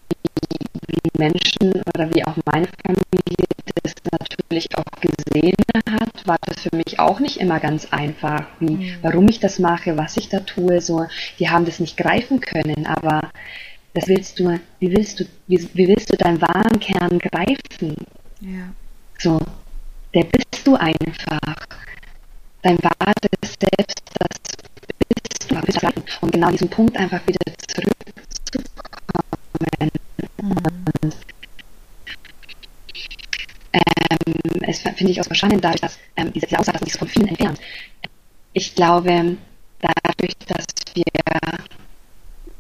wie 0.88 1.18
Menschen 1.18 1.83
oder 1.94 2.12
wie 2.14 2.24
auch 2.24 2.37
meine 2.44 2.68
Familie 2.85 3.44
das 3.83 3.94
natürlich 4.11 4.76
auch 4.76 5.00
gesehen 5.00 5.54
hat, 5.88 6.26
war 6.26 6.38
das 6.46 6.62
für 6.62 6.74
mich 6.74 6.98
auch 6.98 7.20
nicht 7.20 7.38
immer 7.38 7.61
ganz 7.61 7.87
einfach, 7.92 8.46
wie, 8.61 8.76
mhm. 8.76 8.96
warum 9.02 9.28
ich 9.28 9.40
das 9.40 9.59
mache, 9.59 9.96
was 9.96 10.16
ich 10.16 10.28
da 10.28 10.40
tue, 10.40 10.80
so, 10.80 11.07
die 11.38 11.50
haben 11.50 11.64
das 11.64 11.80
nicht 11.80 11.96
greifen 11.96 12.40
können, 12.40 12.87
aber 12.87 13.30
das 13.92 14.09
willst 14.09 14.40
du, 14.40 14.59
wie 14.80 14.90
willst 14.90 15.20
du, 15.20 15.24
wie, 15.46 15.68
wie 15.74 15.88
willst 15.88 16.12
du 16.12 16.16
deinen 16.16 16.40
wahren 16.40 16.80
Kern 16.80 17.18
greifen? 17.18 17.96
Ja. 18.40 18.72
So, 19.18 19.40
der 20.14 20.24
bist 20.24 20.66
du 20.66 20.77
einfach. 20.77 21.57
Dein 22.62 22.79
wahres 22.79 23.14
Selbst, 23.42 24.03
das 24.18 24.38
bist 25.09 25.50
du. 25.50 25.61
Bist 25.61 26.22
und 26.22 26.33
genau 26.33 26.50
diesen 26.50 26.68
Punkt 26.68 26.96
einfach 26.96 27.20
wieder 27.27 27.38
zurückzukommen. 27.68 27.94
Mhm. 30.42 31.12
Ähm, 33.72 34.35
es 34.62 34.81
finde 34.81 35.12
ich 35.12 35.20
auch 35.20 35.29
wahrscheinlich 35.29 35.61
dadurch, 35.61 35.81
dass 35.81 35.98
ähm, 36.16 36.33
diese, 36.33 36.46
diese 36.46 36.59
Aussage, 36.59 36.79
dass 36.79 36.88
sich 36.88 36.98
von 36.98 37.09
vielen 37.09 37.29
entfernt. 37.29 37.59
Ich 38.53 38.74
glaube, 38.74 39.37
dadurch, 39.81 40.37
dass 40.46 40.66
wir 40.94 41.05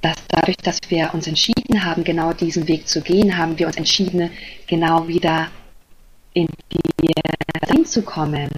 dass 0.00 0.16
dadurch, 0.28 0.56
dass 0.58 0.78
wir 0.88 1.14
uns 1.14 1.26
entschieden 1.26 1.84
haben, 1.84 2.04
genau 2.04 2.32
diesen 2.32 2.68
Weg 2.68 2.86
zu 2.88 3.00
gehen, 3.00 3.38
haben 3.38 3.58
wir 3.58 3.66
uns 3.66 3.76
entschieden, 3.76 4.30
genau 4.66 5.08
wieder 5.08 5.50
in 6.34 6.48
die 6.72 7.12
Sinn 7.66 7.86
zu 7.86 8.02
kommen. 8.02 8.50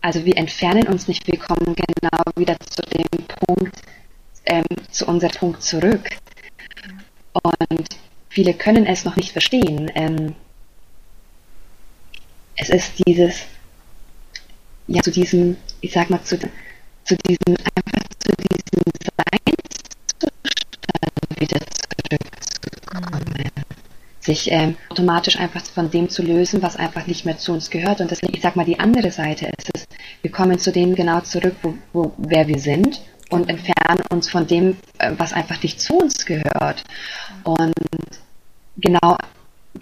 Also 0.00 0.24
wir 0.24 0.36
entfernen 0.36 0.86
uns 0.86 1.08
nicht, 1.08 1.26
wir 1.26 1.38
kommen 1.38 1.74
genau 1.74 2.22
wieder 2.36 2.56
zu 2.60 2.82
dem 2.82 3.26
Punkt, 3.26 3.80
ähm, 4.44 4.66
zu 4.90 5.06
unserem 5.06 5.32
Punkt 5.32 5.62
zurück. 5.62 6.10
Und 7.32 7.88
viele 8.28 8.52
können 8.54 8.86
es 8.86 9.04
noch 9.04 9.16
nicht 9.16 9.32
verstehen. 9.32 9.90
Ähm, 9.94 10.34
es 12.56 12.68
ist 12.68 13.06
dieses, 13.06 13.46
ja, 14.86 15.00
zu 15.02 15.10
diesem, 15.10 15.56
ich 15.80 15.92
sag 15.92 16.10
mal, 16.10 16.22
zu, 16.22 16.38
zu 16.38 17.16
diesem, 17.26 17.56
einfach 17.74 18.02
zu 18.18 18.32
diesem 18.36 18.82
Seinszustand 19.16 20.40
wieder 21.40 21.60
zurückzukommen. 21.60 22.03
Sich 24.24 24.50
ähm, 24.50 24.76
automatisch 24.88 25.38
einfach 25.38 25.62
von 25.66 25.90
dem 25.90 26.08
zu 26.08 26.22
lösen, 26.22 26.62
was 26.62 26.76
einfach 26.76 27.06
nicht 27.06 27.24
mehr 27.26 27.36
zu 27.36 27.52
uns 27.52 27.70
gehört. 27.70 28.00
Und 28.00 28.10
deswegen, 28.10 28.34
ich 28.34 28.40
sag 28.40 28.56
mal, 28.56 28.64
die 28.64 28.78
andere 28.78 29.10
Seite 29.10 29.50
ist 29.58 29.70
es, 29.74 29.84
wir 30.22 30.30
kommen 30.30 30.58
zu 30.58 30.72
dem 30.72 30.94
genau 30.94 31.20
zurück, 31.20 31.56
wo, 31.62 31.74
wo, 31.92 32.12
wer 32.16 32.48
wir 32.48 32.58
sind 32.58 33.02
und 33.30 33.50
entfernen 33.50 34.02
uns 34.10 34.30
von 34.30 34.46
dem, 34.46 34.76
äh, 34.98 35.12
was 35.18 35.32
einfach 35.32 35.62
nicht 35.62 35.80
zu 35.80 35.98
uns 35.98 36.24
gehört. 36.24 36.84
Und 37.44 37.74
genau 38.78 39.16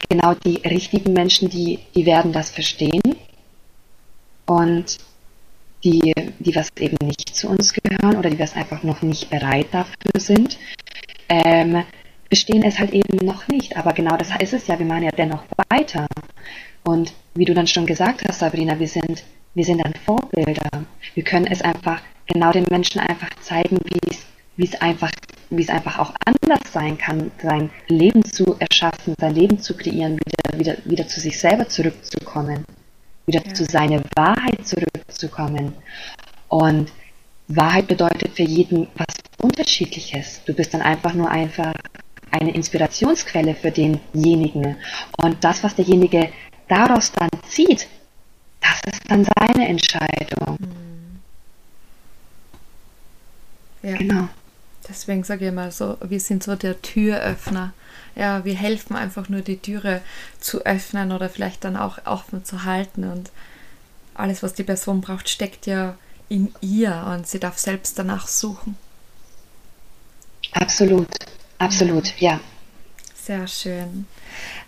genau 0.08 0.34
die 0.34 0.56
richtigen 0.66 1.12
Menschen, 1.12 1.48
die, 1.48 1.78
die 1.94 2.06
werden 2.06 2.32
das 2.32 2.50
verstehen. 2.50 3.16
Und 4.46 4.98
die, 5.84 6.12
die 6.38 6.54
was 6.54 6.68
eben 6.78 6.96
nicht 7.04 7.34
zu 7.34 7.48
uns 7.48 7.72
gehören 7.72 8.16
oder 8.16 8.30
die 8.30 8.38
was 8.38 8.54
einfach 8.54 8.82
noch 8.82 9.02
nicht 9.02 9.30
bereit 9.30 9.66
dafür 9.72 10.18
sind, 10.18 10.58
ähm, 11.28 11.84
verstehen 12.32 12.62
es 12.62 12.78
halt 12.78 12.92
eben 12.94 13.26
noch 13.26 13.46
nicht. 13.48 13.76
Aber 13.76 13.92
genau 13.92 14.16
das 14.16 14.30
ist 14.40 14.54
es 14.54 14.66
ja, 14.66 14.78
wir 14.78 14.86
machen 14.86 15.02
ja 15.02 15.10
dennoch 15.10 15.44
weiter. 15.68 16.06
Und 16.82 17.12
wie 17.34 17.44
du 17.44 17.52
dann 17.52 17.66
schon 17.66 17.84
gesagt 17.84 18.22
hast, 18.26 18.38
Sabrina, 18.38 18.78
wir 18.78 18.88
sind, 18.88 19.22
wir 19.52 19.66
sind 19.66 19.84
dann 19.84 19.92
Vorbilder. 20.06 20.70
Wir 21.12 21.24
können 21.24 21.46
es 21.46 21.60
einfach 21.60 22.00
genau 22.26 22.50
den 22.50 22.64
Menschen 22.70 23.00
einfach 23.00 23.28
zeigen, 23.42 23.78
wie 24.56 24.64
es 24.64 24.80
einfach 24.80 25.10
wie 25.50 25.60
es 25.60 25.68
einfach 25.68 25.98
auch 25.98 26.14
anders 26.24 26.72
sein 26.72 26.96
kann, 26.96 27.30
sein 27.42 27.68
Leben 27.88 28.24
zu 28.24 28.56
erschaffen, 28.58 29.14
sein 29.20 29.34
Leben 29.34 29.58
zu 29.58 29.76
kreieren, 29.76 30.18
wieder, 30.18 30.58
wieder, 30.58 30.76
wieder 30.86 31.06
zu 31.06 31.20
sich 31.20 31.38
selber 31.38 31.68
zurückzukommen, 31.68 32.64
wieder 33.26 33.44
ja. 33.44 33.52
zu 33.52 33.66
seiner 33.66 34.00
Wahrheit 34.16 34.66
zurückzukommen. 34.66 35.74
Und 36.48 36.90
Wahrheit 37.48 37.88
bedeutet 37.88 38.30
für 38.34 38.44
jeden 38.44 38.88
was 38.94 39.14
Unterschiedliches. 39.42 40.40
Du 40.46 40.54
bist 40.54 40.72
dann 40.72 40.80
einfach 40.80 41.12
nur 41.12 41.30
einfach 41.30 41.74
eine 42.32 42.54
Inspirationsquelle 42.54 43.54
für 43.54 43.70
denjenigen. 43.70 44.76
Und 45.18 45.44
das, 45.44 45.62
was 45.62 45.74
derjenige 45.74 46.30
daraus 46.68 47.12
dann 47.12 47.30
zieht, 47.48 47.88
das 48.60 48.80
ist 48.92 49.02
dann 49.08 49.24
seine 49.24 49.68
Entscheidung. 49.68 50.56
Mhm. 50.58 51.20
Ja. 53.82 53.96
Genau. 53.96 54.28
Deswegen 54.88 55.24
sage 55.24 55.44
ich 55.44 55.48
immer 55.48 55.70
so, 55.70 55.96
wir 56.00 56.20
sind 56.20 56.42
so 56.42 56.56
der 56.56 56.80
Türöffner. 56.82 57.72
Ja, 58.14 58.44
wir 58.44 58.54
helfen 58.54 58.96
einfach 58.96 59.28
nur 59.28 59.40
die 59.40 59.58
Türe 59.58 60.00
zu 60.40 60.64
öffnen 60.64 61.12
oder 61.12 61.28
vielleicht 61.28 61.64
dann 61.64 61.76
auch 61.76 61.98
offen 62.04 62.44
zu 62.44 62.64
halten. 62.64 63.04
Und 63.04 63.30
alles, 64.14 64.42
was 64.42 64.54
die 64.54 64.64
Person 64.64 65.00
braucht, 65.00 65.28
steckt 65.28 65.66
ja 65.66 65.96
in 66.28 66.52
ihr 66.60 67.06
und 67.14 67.26
sie 67.26 67.38
darf 67.38 67.58
selbst 67.58 67.98
danach 67.98 68.26
suchen. 68.26 68.76
Absolut, 70.52 71.08
absolut, 71.64 72.18
ja. 72.20 72.40
Sehr 73.14 73.46
schön. 73.46 74.06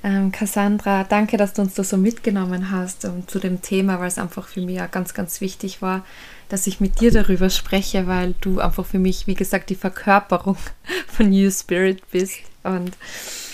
Ähm, 0.05 0.31
Cassandra, 0.31 1.03
danke, 1.03 1.37
dass 1.37 1.55
du 1.55 1.63
uns 1.63 1.75
das 1.75 1.91
so 1.91 1.97
mitgenommen 1.97 2.71
hast 2.71 3.05
um, 3.05 3.27
zu 3.27 3.41
dem 3.41 3.63
Thema, 3.63 3.99
weil 3.99 4.07
es 4.07 4.19
einfach 4.19 4.47
für 4.47 4.61
mich 4.61 4.77
ja 4.77 4.87
ganz, 4.87 5.13
ganz 5.13 5.41
wichtig 5.41 5.83
war, 5.83 6.05
dass 6.49 6.69
ich 6.69 6.79
mit 6.79 7.01
dir 7.01 7.11
darüber 7.11 7.51
spreche, 7.51 8.07
weil 8.07 8.35
du 8.41 8.61
einfach 8.61 8.87
für 8.87 9.01
mich, 9.01 9.27
wie 9.27 9.35
gesagt, 9.35 9.71
die 9.71 9.75
Verkörperung 9.75 10.57
von 11.09 11.31
New 11.31 11.51
Spirit 11.51 12.09
bist. 12.13 12.39
Und 12.63 12.97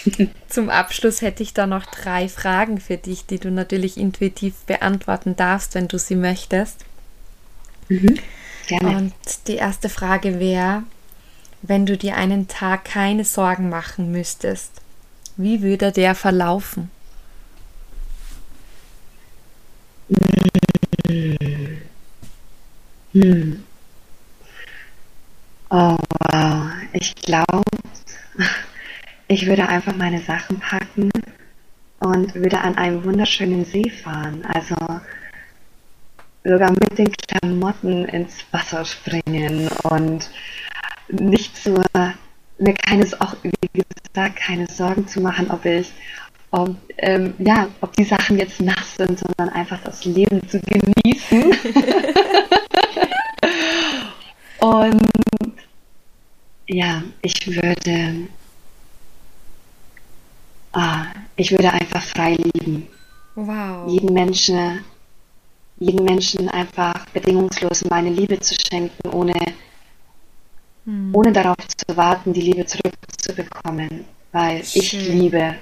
zum 0.49 0.69
Abschluss 0.69 1.23
hätte 1.23 1.43
ich 1.43 1.55
da 1.55 1.67
noch 1.67 1.87
drei 1.87 2.29
Fragen 2.29 2.79
für 2.79 2.99
dich, 2.99 3.25
die 3.25 3.39
du 3.39 3.51
natürlich 3.51 3.97
intuitiv 3.97 4.55
beantworten 4.67 5.35
darfst, 5.35 5.75
wenn 5.75 5.89
du 5.89 5.99
sie 5.99 6.17
möchtest. 6.17 6.85
Mhm. 7.89 8.19
Gerne. 8.67 8.99
Und 8.99 9.15
die 9.47 9.57
erste 9.57 9.89
Frage 9.89 10.39
wäre, 10.39 10.83
wenn 11.63 11.87
du 11.87 11.97
dir 11.97 12.17
einen 12.17 12.49
Tag 12.49 12.85
keine 12.85 13.25
Sorgen 13.25 13.69
machen 13.69 14.13
müsstest, 14.13 14.73
wie 15.37 15.63
würde 15.63 15.93
der 15.93 16.15
verlaufen? 16.15 16.91
Mhm 21.07 21.61
Hm. 23.13 23.65
Oh, 25.71 25.97
wow. 26.33 26.71
Ich 26.93 27.15
glaube, 27.17 27.63
ich 29.29 29.47
würde 29.47 29.69
einfach 29.69 29.95
meine 29.97 30.21
Sachen 30.21 30.59
packen 30.61 31.11
und 32.01 32.35
würde 32.35 32.61
an 32.61 32.77
einem 32.77 33.05
wunderschönen 33.05 33.65
See 33.65 33.91
fahren. 33.91 34.45
Also 34.47 34.77
sogar 36.45 36.71
mit 36.73 36.99
den 36.99 37.13
Klamotten 37.13 38.05
ins 38.07 38.45
Wasser 38.53 38.85
springen 38.85 39.69
und 39.85 40.31
nicht 41.13 41.57
so, 41.57 41.83
mir 42.59 42.75
keine, 42.75 43.07
auch 43.21 43.35
wie 43.43 43.83
gesagt, 44.13 44.37
keine 44.37 44.67
Sorgen 44.67 45.07
zu 45.09 45.21
machen, 45.21 45.51
ob 45.51 45.65
ich, 45.65 45.93
ob, 46.51 46.77
ähm, 46.99 47.35
ja, 47.39 47.69
ob 47.81 47.95
die 47.95 48.05
Sachen 48.05 48.39
jetzt 48.39 48.61
nass 48.61 48.97
sind, 48.97 49.19
sondern 49.19 49.49
einfach 49.51 49.81
das 49.85 50.05
Leben 50.05 50.47
zu 50.49 50.61
genießen. 50.61 51.53
und 54.61 55.09
ja, 56.67 57.03
ich 57.23 57.47
würde 57.47 58.29
Ah, 60.73 61.07
ich 61.37 61.51
würde 61.51 61.73
einfach 61.73 62.03
frei 62.03 62.37
lieben. 62.37 62.87
Wow. 63.35 63.91
Jeden 63.91 64.13
Menschen, 64.13 64.85
jeden 65.79 66.05
Menschen 66.05 66.49
einfach 66.49 67.07
bedingungslos 67.07 67.85
meine 67.87 68.11
Liebe 68.11 68.39
zu 68.39 68.55
schenken, 68.55 69.09
ohne, 69.11 69.35
hm. 70.91 71.15
ohne 71.15 71.33
darauf 71.33 71.57
zu 71.69 71.97
warten, 71.97 72.33
die 72.33 72.41
Liebe 72.41 72.67
zurückzubekommen. 72.67 74.05
Weil 74.33 74.65
Schön. 74.65 74.83
ich 74.83 74.93
liebe. 74.93 75.55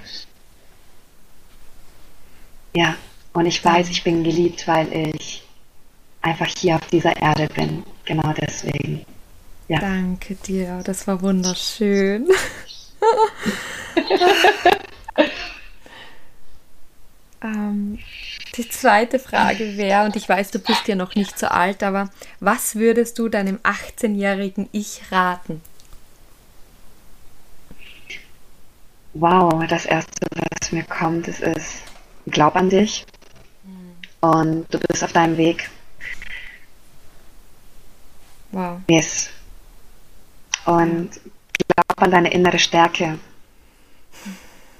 Ja, 2.73 2.95
und 3.33 3.45
ich 3.45 3.63
weiß, 3.63 3.89
ich 3.89 4.03
bin 4.03 4.23
geliebt, 4.23 4.67
weil 4.67 5.11
ich 5.15 5.43
einfach 6.21 6.47
hier 6.57 6.75
auf 6.75 6.85
dieser 6.87 7.15
Erde 7.15 7.47
bin. 7.53 7.83
Genau 8.05 8.33
deswegen. 8.39 9.05
Ja. 9.67 9.79
Danke 9.79 10.35
dir, 10.35 10.81
das 10.83 11.07
war 11.07 11.21
wunderschön. 11.21 12.27
Ähm, 17.41 17.99
die 18.55 18.67
zweite 18.67 19.19
Frage 19.19 19.77
wäre, 19.77 20.05
und 20.05 20.15
ich 20.15 20.27
weiß, 20.27 20.51
du 20.51 20.59
bist 20.59 20.87
ja 20.87 20.95
noch 20.95 21.15
nicht 21.15 21.39
so 21.39 21.47
alt, 21.47 21.83
aber 21.83 22.09
was 22.39 22.75
würdest 22.75 23.17
du 23.19 23.29
deinem 23.29 23.57
18-jährigen 23.57 24.67
Ich 24.71 25.01
raten? 25.11 25.61
Wow, 29.13 29.65
das 29.67 29.85
Erste, 29.85 30.27
was 30.31 30.71
mir 30.71 30.83
kommt, 30.83 31.27
ist, 31.27 31.41
ist 31.41 31.83
glaub 32.27 32.55
an 32.55 32.69
dich 32.69 33.05
und 34.21 34.65
du 34.73 34.79
bist 34.79 35.03
auf 35.03 35.13
deinem 35.13 35.37
Weg. 35.37 35.69
Wow. 38.51 38.81
Yes. 38.89 39.29
Und 40.65 41.11
glaub 41.67 42.01
an 42.01 42.11
deine 42.11 42.31
innere 42.31 42.59
Stärke. 42.59 43.19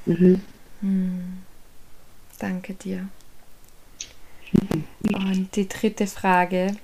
Mhm. 0.06 0.42
Hm. 0.82 1.39
Danke 2.40 2.74
dir. 2.74 3.08
Und 5.14 5.56
die 5.56 5.68
dritte 5.68 6.08
Frage, 6.08 6.76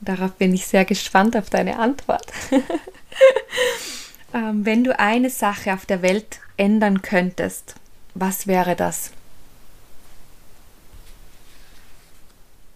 darauf 0.00 0.32
bin 0.32 0.54
ich 0.54 0.66
sehr 0.66 0.84
gespannt 0.84 1.36
auf 1.36 1.50
deine 1.50 1.78
Antwort. 1.78 2.26
ähm, 4.34 4.64
wenn 4.64 4.84
du 4.84 4.98
eine 4.98 5.30
Sache 5.30 5.74
auf 5.74 5.86
der 5.86 6.02
Welt 6.02 6.40
ändern 6.56 7.02
könntest, 7.02 7.74
was 8.14 8.46
wäre 8.46 8.76
das? 8.76 9.12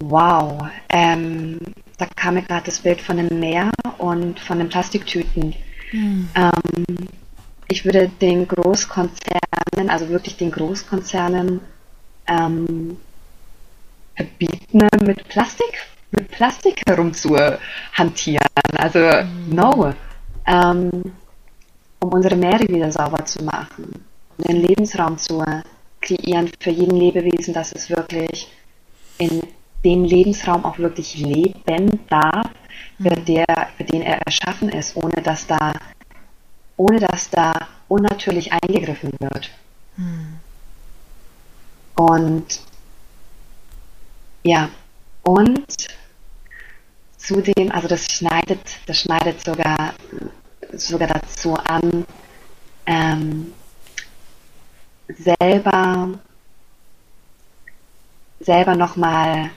Wow, 0.00 0.68
ähm, 0.90 1.58
da 1.96 2.06
kam 2.16 2.34
mir 2.34 2.42
gerade 2.42 2.66
das 2.66 2.80
Bild 2.80 3.00
von 3.00 3.16
dem 3.16 3.40
Meer 3.40 3.70
und 3.98 4.38
von 4.40 4.58
den 4.58 4.68
Plastiktüten. 4.68 5.54
Hm. 5.90 6.28
Ähm, 6.34 7.08
ich 7.68 7.84
würde 7.84 8.10
den 8.20 8.46
Großkonzernen, 8.46 9.90
also 9.90 10.08
wirklich 10.08 10.36
den 10.36 10.50
Großkonzernen, 10.50 11.60
ähm, 12.28 12.96
verbieten, 14.14 14.88
mit 15.04 15.28
Plastik, 15.28 15.86
mit 16.10 16.28
Plastik 16.30 16.82
herumzuhantieren. 16.86 18.46
Also, 18.78 18.98
mhm. 18.98 19.54
no. 19.54 19.94
Ähm, 20.46 20.90
um 22.00 22.12
unsere 22.12 22.36
Meere 22.36 22.68
wieder 22.68 22.90
sauber 22.92 23.24
zu 23.24 23.42
machen, 23.44 24.04
um 24.38 24.44
einen 24.46 24.62
Lebensraum 24.62 25.18
zu 25.18 25.42
kreieren 26.00 26.50
für 26.60 26.70
jeden 26.70 26.96
Lebewesen, 26.96 27.52
dass 27.52 27.72
es 27.72 27.90
wirklich 27.90 28.48
in 29.18 29.42
dem 29.84 30.04
Lebensraum 30.04 30.64
auch 30.64 30.78
wirklich 30.78 31.16
leben 31.16 32.00
darf, 32.08 32.48
für, 33.02 33.18
mhm. 33.18 33.24
der, 33.24 33.68
für 33.76 33.84
den 33.84 34.02
er 34.02 34.18
erschaffen 34.22 34.68
ist, 34.68 34.96
ohne 34.96 35.22
dass 35.22 35.46
da 35.46 35.72
ohne 36.76 37.00
dass 37.00 37.30
da 37.30 37.54
unnatürlich 37.88 38.52
eingegriffen 38.52 39.12
wird. 39.18 39.50
Hm. 39.96 40.38
Und 41.94 42.60
ja, 44.42 44.68
und 45.22 45.88
zudem, 47.16 47.72
also 47.72 47.88
das 47.88 48.06
schneidet, 48.06 48.60
das 48.86 49.00
schneidet 49.00 49.40
sogar, 49.40 49.94
sogar 50.72 51.08
dazu 51.08 51.54
an, 51.54 52.06
ähm, 52.86 53.52
selber, 55.08 56.10
selber 58.40 58.76
nochmal, 58.76 59.50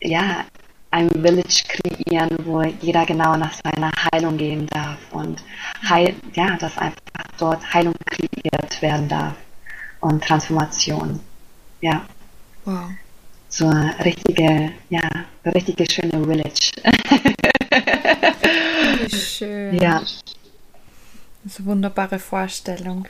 ja, 0.00 0.44
ein 0.90 1.08
Village 1.10 1.64
kreieren, 1.68 2.36
wo 2.44 2.62
jeder 2.62 3.06
genau 3.06 3.36
nach 3.36 3.54
seiner 3.64 3.90
Heilung 4.12 4.36
gehen 4.36 4.66
darf 4.66 4.98
und 5.12 5.42
heil, 5.88 6.14
ja, 6.34 6.56
dass 6.56 6.76
einfach 6.78 7.00
dort 7.38 7.62
Heilung 7.72 7.94
kreiert 8.06 8.82
werden 8.82 9.08
darf 9.08 9.34
und 10.00 10.24
Transformation. 10.24 11.20
Ja. 11.80 12.04
Wow. 12.64 12.90
So 13.48 13.68
eine 13.68 13.94
richtige, 14.04 14.72
ja, 14.90 15.08
eine 15.42 15.54
richtige 15.54 15.84
schöne 15.90 16.24
Village. 16.24 16.72
Schön. 19.10 19.80
Ja. 19.80 20.00
Das 20.00 21.54
ist 21.54 21.58
eine 21.60 21.66
wunderbare 21.66 22.18
Vorstellung. 22.18 23.08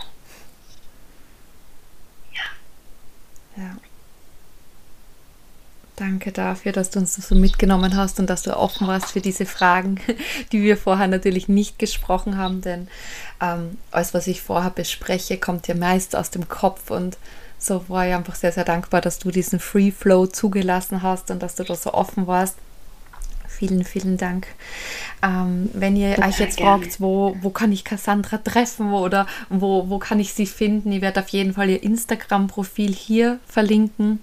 Ja. 2.32 3.62
Ja. 3.62 3.76
Danke 6.00 6.32
dafür, 6.32 6.72
dass 6.72 6.88
du 6.88 6.98
uns 6.98 7.14
so 7.14 7.34
mitgenommen 7.34 7.94
hast 7.94 8.20
und 8.20 8.30
dass 8.30 8.40
du 8.40 8.56
offen 8.56 8.86
warst 8.86 9.12
für 9.12 9.20
diese 9.20 9.44
Fragen, 9.44 10.00
die 10.52 10.62
wir 10.62 10.78
vorher 10.78 11.08
natürlich 11.08 11.46
nicht 11.46 11.78
gesprochen 11.78 12.38
haben, 12.38 12.62
denn 12.62 12.88
ähm, 13.42 13.76
alles, 13.90 14.14
was 14.14 14.26
ich 14.26 14.40
vorher 14.40 14.70
bespreche, 14.70 15.36
kommt 15.36 15.68
ja 15.68 15.74
meist 15.74 16.16
aus 16.16 16.30
dem 16.30 16.48
Kopf 16.48 16.90
und 16.90 17.18
so 17.58 17.86
war 17.90 18.08
ich 18.08 18.14
einfach 18.14 18.34
sehr, 18.34 18.50
sehr 18.50 18.64
dankbar, 18.64 19.02
dass 19.02 19.18
du 19.18 19.30
diesen 19.30 19.60
Free 19.60 19.90
Flow 19.90 20.26
zugelassen 20.26 21.02
hast 21.02 21.30
und 21.30 21.42
dass 21.42 21.56
du 21.56 21.64
da 21.64 21.74
so 21.74 21.92
offen 21.92 22.26
warst. 22.26 22.56
Vielen, 23.46 23.84
vielen 23.84 24.16
Dank. 24.16 24.46
Ähm, 25.22 25.70
wenn 25.74 25.96
ihr 25.96 26.14
Total 26.14 26.30
euch 26.30 26.38
jetzt 26.38 26.56
gerne. 26.56 26.82
fragt, 26.82 27.00
wo, 27.00 27.36
wo 27.42 27.50
kann 27.50 27.72
ich 27.72 27.84
Cassandra 27.84 28.38
treffen 28.38 28.92
oder 28.92 29.26
wo, 29.50 29.90
wo 29.90 29.98
kann 29.98 30.18
ich 30.18 30.32
sie 30.32 30.46
finden, 30.46 30.92
ich 30.92 31.02
werde 31.02 31.20
auf 31.20 31.28
jeden 31.28 31.54
Fall 31.54 31.68
ihr 31.68 31.82
Instagram-Profil 31.82 32.92
hier 32.92 33.38
verlinken. 33.46 34.20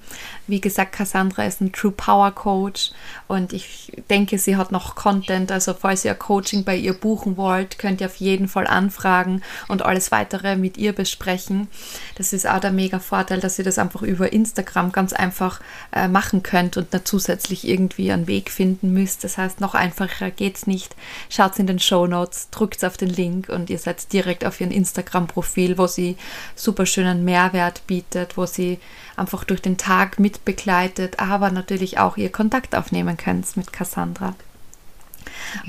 Wie 0.47 0.61
gesagt, 0.61 0.93
Cassandra 0.93 1.45
ist 1.45 1.61
ein 1.61 1.71
True 1.71 1.91
Power 1.91 2.31
Coach 2.31 2.91
und 3.27 3.53
ich 3.53 3.91
denke, 4.09 4.39
sie 4.39 4.55
hat 4.55 4.71
noch 4.71 4.95
Content. 4.95 5.51
Also 5.51 5.73
falls 5.73 6.05
ihr 6.05 6.15
Coaching 6.15 6.63
bei 6.63 6.75
ihr 6.75 6.93
buchen 6.93 7.37
wollt, 7.37 7.77
könnt 7.77 8.01
ihr 8.01 8.07
auf 8.07 8.15
jeden 8.15 8.47
Fall 8.47 8.65
anfragen 8.65 9.43
und 9.67 9.83
alles 9.83 10.11
weitere 10.11 10.55
mit 10.55 10.77
ihr 10.77 10.93
besprechen. 10.93 11.67
Das 12.15 12.33
ist 12.33 12.47
auch 12.47 12.59
der 12.59 12.71
mega 12.71 12.99
Vorteil, 12.99 13.39
dass 13.39 13.59
ihr 13.59 13.65
das 13.65 13.77
einfach 13.77 14.01
über 14.01 14.31
Instagram 14.31 14.91
ganz 14.91 15.13
einfach 15.13 15.59
äh, 15.91 16.07
machen 16.07 16.43
könnt 16.43 16.77
und 16.77 16.93
nicht 16.93 17.07
zusätzlich 17.07 17.67
irgendwie 17.67 18.11
einen 18.11 18.27
Weg 18.27 18.49
finden 18.49 18.93
müsst. 18.93 19.23
Das 19.23 19.37
heißt, 19.37 19.59
noch 19.59 19.75
einfacher 19.75 20.31
geht 20.31 20.55
es 20.55 20.67
nicht. 20.87 20.95
Schaut 21.29 21.59
in 21.59 21.67
den 21.67 21.79
Show 21.79 22.07
Notes, 22.07 22.49
drückt 22.49 22.83
auf 22.85 22.97
den 22.97 23.09
Link 23.09 23.49
und 23.49 23.69
ihr 23.69 23.79
seid 23.79 24.11
direkt 24.13 24.45
auf 24.45 24.59
ihren 24.61 24.71
Instagram-Profil, 24.71 25.77
wo 25.77 25.87
sie 25.87 26.17
super 26.55 26.85
schönen 26.85 27.25
Mehrwert 27.25 27.85
bietet, 27.87 28.37
wo 28.37 28.45
sie 28.45 28.79
einfach 29.15 29.43
durch 29.43 29.61
den 29.61 29.77
Tag 29.77 30.19
mitbegleitet, 30.19 31.19
aber 31.19 31.51
natürlich 31.51 31.99
auch 31.99 32.17
ihr 32.17 32.31
Kontakt 32.31 32.75
aufnehmen 32.75 33.17
könnt 33.17 33.57
mit 33.57 33.73
Cassandra. 33.73 34.35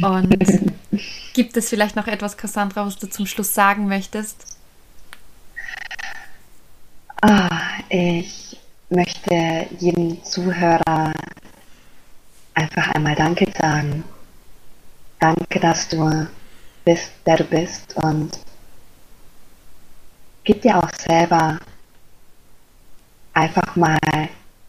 Und 0.03 0.35
gibt 1.35 1.57
es 1.57 1.69
vielleicht 1.69 1.97
noch 1.97 2.07
etwas, 2.07 2.37
Cassandra, 2.37 2.87
was 2.87 2.97
du 2.97 3.09
zum 3.09 3.27
Schluss 3.27 3.55
sagen 3.55 3.89
möchtest? 3.89 4.57
Ah, 7.21 7.51
ich 7.89 8.59
möchte 8.91 9.67
jedem 9.79 10.23
Zuhörer 10.25 11.13
einfach 12.55 12.89
einmal 12.95 13.17
Danke 13.17 13.51
sagen. 13.61 14.05
Danke, 15.19 15.59
dass 15.61 15.89
du 15.89 16.27
bist, 16.85 17.13
der 17.27 17.37
du 17.39 17.45
bist 17.45 17.97
und 17.97 18.39
gib 20.45 20.63
dir 20.63 20.79
auch 20.79 20.91
selber 20.95 21.59
einfach 23.35 23.77
mal 23.77 23.99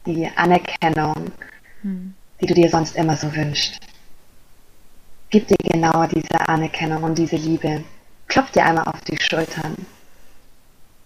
die 0.05 0.27
Anerkennung, 0.35 1.31
hm. 1.81 2.13
die 2.41 2.45
du 2.45 2.53
dir 2.53 2.69
sonst 2.69 2.95
immer 2.95 3.15
so 3.15 3.33
wünschst. 3.33 3.79
Gib 5.29 5.47
dir 5.47 5.57
genau 5.57 6.07
diese 6.07 6.47
Anerkennung 6.47 7.03
und 7.03 7.17
diese 7.17 7.35
Liebe. 7.35 7.83
Klopf 8.27 8.51
dir 8.51 8.65
einmal 8.65 8.85
auf 8.85 9.01
die 9.01 9.21
Schultern. 9.21 9.75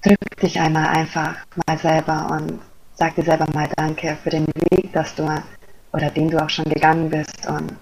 Drück 0.02 0.38
dich 0.42 0.60
einmal 0.60 0.88
einfach 0.88 1.36
mal 1.68 1.78
selber 1.78 2.32
und 2.32 2.60
sag 2.96 3.16
dir 3.16 3.24
selber 3.24 3.48
mal 3.54 3.70
Danke 3.76 4.18
für 4.24 4.30
den 4.30 4.48
Weg, 4.70 4.94
dass 4.94 5.14
du 5.16 5.30
oder 5.92 6.10
den 6.10 6.30
du 6.30 6.42
auch 6.42 6.50
schon 6.50 6.66
gegangen 6.66 7.10
bist 7.10 7.46
und 7.48 7.76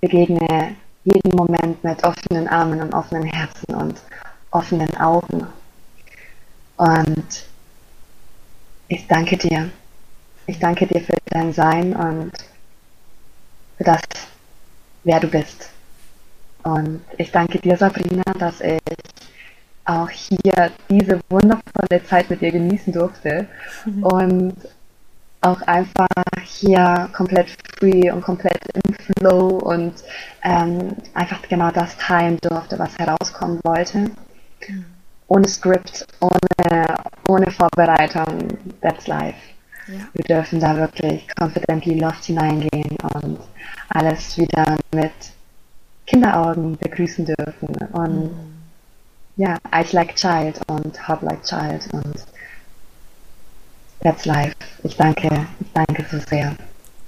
begegne 0.00 0.76
jeden 1.04 1.36
Moment 1.36 1.82
mit 1.82 2.04
offenen 2.04 2.48
Armen 2.48 2.80
und 2.80 2.92
offenen 2.92 3.24
Herzen 3.24 3.74
und 3.74 4.00
offenen 4.50 4.94
Augen. 4.96 5.46
Und 6.76 7.44
ich 8.88 9.06
danke 9.06 9.36
dir. 9.36 9.70
Ich 10.46 10.58
danke 10.58 10.86
dir 10.86 11.00
für 11.00 11.16
dein 11.26 11.52
Sein 11.52 11.94
und 11.94 12.32
für 13.76 13.84
das, 13.84 14.02
wer 15.04 15.20
du 15.20 15.28
bist. 15.28 15.70
Und 16.62 17.02
ich 17.16 17.30
danke 17.30 17.58
dir, 17.58 17.76
Sabrina, 17.76 18.22
dass 18.38 18.60
ich 18.60 18.78
auch 19.84 20.10
hier 20.10 20.70
diese 20.88 21.20
wundervolle 21.30 22.04
Zeit 22.04 22.28
mit 22.28 22.40
dir 22.40 22.52
genießen 22.52 22.92
durfte 22.92 23.46
mhm. 23.84 24.04
und 24.04 24.54
auch 25.42 25.62
einfach 25.62 26.08
hier 26.44 27.08
komplett 27.12 27.56
free 27.78 28.10
und 28.10 28.20
komplett 28.22 28.60
im 28.74 28.94
Flow 28.94 29.58
und 29.58 29.94
ähm, 30.42 30.96
einfach 31.14 31.42
genau 31.48 31.70
das 31.70 31.96
teilen 31.96 32.38
durfte, 32.42 32.78
was 32.78 32.98
herauskommen 32.98 33.60
wollte. 33.64 33.98
Mhm. 33.98 34.84
Ohne 35.28 35.48
Skript, 35.48 36.06
ohne, 36.20 36.96
ohne 37.28 37.50
Vorbereitung, 37.50 38.58
that's 38.82 39.06
life. 39.06 39.38
Ja. 39.86 40.00
Wir 40.12 40.24
dürfen 40.24 40.60
da 40.60 40.76
wirklich 40.76 41.26
confidently 41.38 41.98
lost 41.98 42.24
hineingehen 42.24 42.96
und 43.14 43.38
alles 43.88 44.36
wieder 44.36 44.76
mit 44.92 45.12
Kinderaugen 46.06 46.76
begrüßen 46.76 47.24
dürfen. 47.24 47.68
Und 47.92 48.24
mhm. 48.24 48.54
ja, 49.36 49.56
Eyes 49.72 49.92
like 49.92 50.16
child 50.16 50.60
und 50.68 51.08
Heart 51.08 51.22
like 51.22 51.42
child 51.44 51.88
und 51.92 52.26
that's 54.02 54.24
life. 54.24 54.54
Ich 54.82 54.96
danke, 54.96 55.46
ich 55.60 55.72
danke 55.72 56.04
so 56.10 56.18
sehr. 56.28 56.56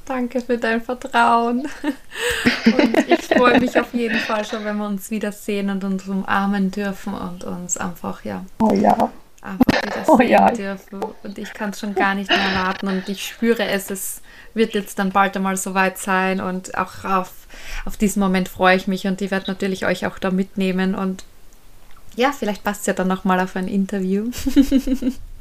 Danke 0.04 0.40
für 0.40 0.58
dein 0.58 0.82
Vertrauen. 0.82 1.68
Und 2.66 3.08
ich 3.08 3.22
freue 3.22 3.60
mich 3.60 3.78
auf 3.78 3.94
jeden 3.94 4.18
Fall 4.18 4.44
schon, 4.44 4.64
wenn 4.64 4.76
wir 4.76 4.86
uns 4.86 5.10
wiedersehen 5.10 5.70
und 5.70 5.84
uns 5.84 6.08
umarmen 6.08 6.70
dürfen 6.70 7.14
und 7.14 7.44
uns 7.44 7.76
einfach, 7.76 8.24
ja. 8.24 8.44
Oh 8.60 8.74
ja. 8.74 9.10
Einfach 9.40 9.64
wieder 9.84 10.04
oh, 10.08 10.20
ja. 10.20 10.50
dürfen. 10.50 11.00
Und 11.22 11.38
ich 11.38 11.52
kann 11.54 11.70
es 11.70 11.80
schon 11.80 11.94
gar 11.94 12.14
nicht 12.14 12.30
mehr 12.30 12.38
erwarten. 12.38 12.88
Und 12.88 13.08
ich 13.08 13.26
spüre 13.26 13.64
es, 13.64 13.90
es 13.90 14.22
wird 14.54 14.74
jetzt 14.74 14.98
dann 14.98 15.10
bald 15.10 15.36
einmal 15.36 15.56
soweit 15.56 15.98
sein. 15.98 16.40
Und 16.40 16.76
auch 16.76 17.04
auf, 17.04 17.32
auf 17.84 17.96
diesen 17.96 18.20
Moment 18.20 18.48
freue 18.48 18.76
ich 18.76 18.86
mich. 18.88 19.06
Und 19.06 19.20
ich 19.22 19.30
werde 19.30 19.50
natürlich 19.50 19.86
euch 19.86 20.04
auch 20.06 20.18
da 20.18 20.30
mitnehmen. 20.30 20.94
Und 20.94 21.24
ja, 22.16 22.32
vielleicht 22.32 22.64
passt 22.64 22.82
es 22.82 22.86
ja 22.86 22.92
dann 22.92 23.08
nochmal 23.08 23.40
auf 23.40 23.56
ein 23.56 23.68
Interview. 23.68 24.30